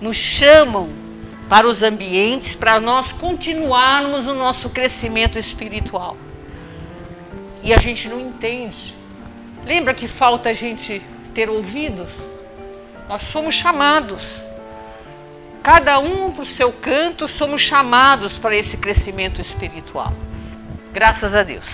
nos 0.00 0.16
chamam 0.16 0.88
para 1.48 1.68
os 1.68 1.82
ambientes 1.82 2.54
para 2.54 2.80
nós 2.80 3.12
continuarmos 3.12 4.26
o 4.26 4.34
nosso 4.34 4.70
crescimento 4.70 5.38
espiritual. 5.38 6.16
E 7.62 7.72
a 7.72 7.78
gente 7.78 8.08
não 8.08 8.20
entende. 8.20 8.94
Lembra 9.64 9.94
que 9.94 10.08
falta 10.08 10.48
a 10.48 10.54
gente 10.54 11.00
ter 11.34 11.48
ouvidos? 11.48 12.10
Nós 13.08 13.22
somos 13.24 13.54
chamados. 13.54 14.42
Cada 15.62 15.98
um 15.98 16.32
para 16.32 16.42
o 16.42 16.46
seu 16.46 16.72
canto, 16.72 17.28
somos 17.28 17.62
chamados 17.62 18.36
para 18.36 18.56
esse 18.56 18.76
crescimento 18.76 19.40
espiritual. 19.40 20.12
Graças 20.92 21.34
a 21.34 21.42
Deus. 21.42 21.64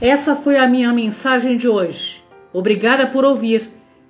Essa 0.00 0.34
foi 0.34 0.56
a 0.56 0.66
minha 0.66 0.92
mensagem 0.92 1.56
de 1.56 1.68
hoje. 1.68 2.24
Obrigada 2.52 3.06
por 3.06 3.24
ouvir. 3.24 3.75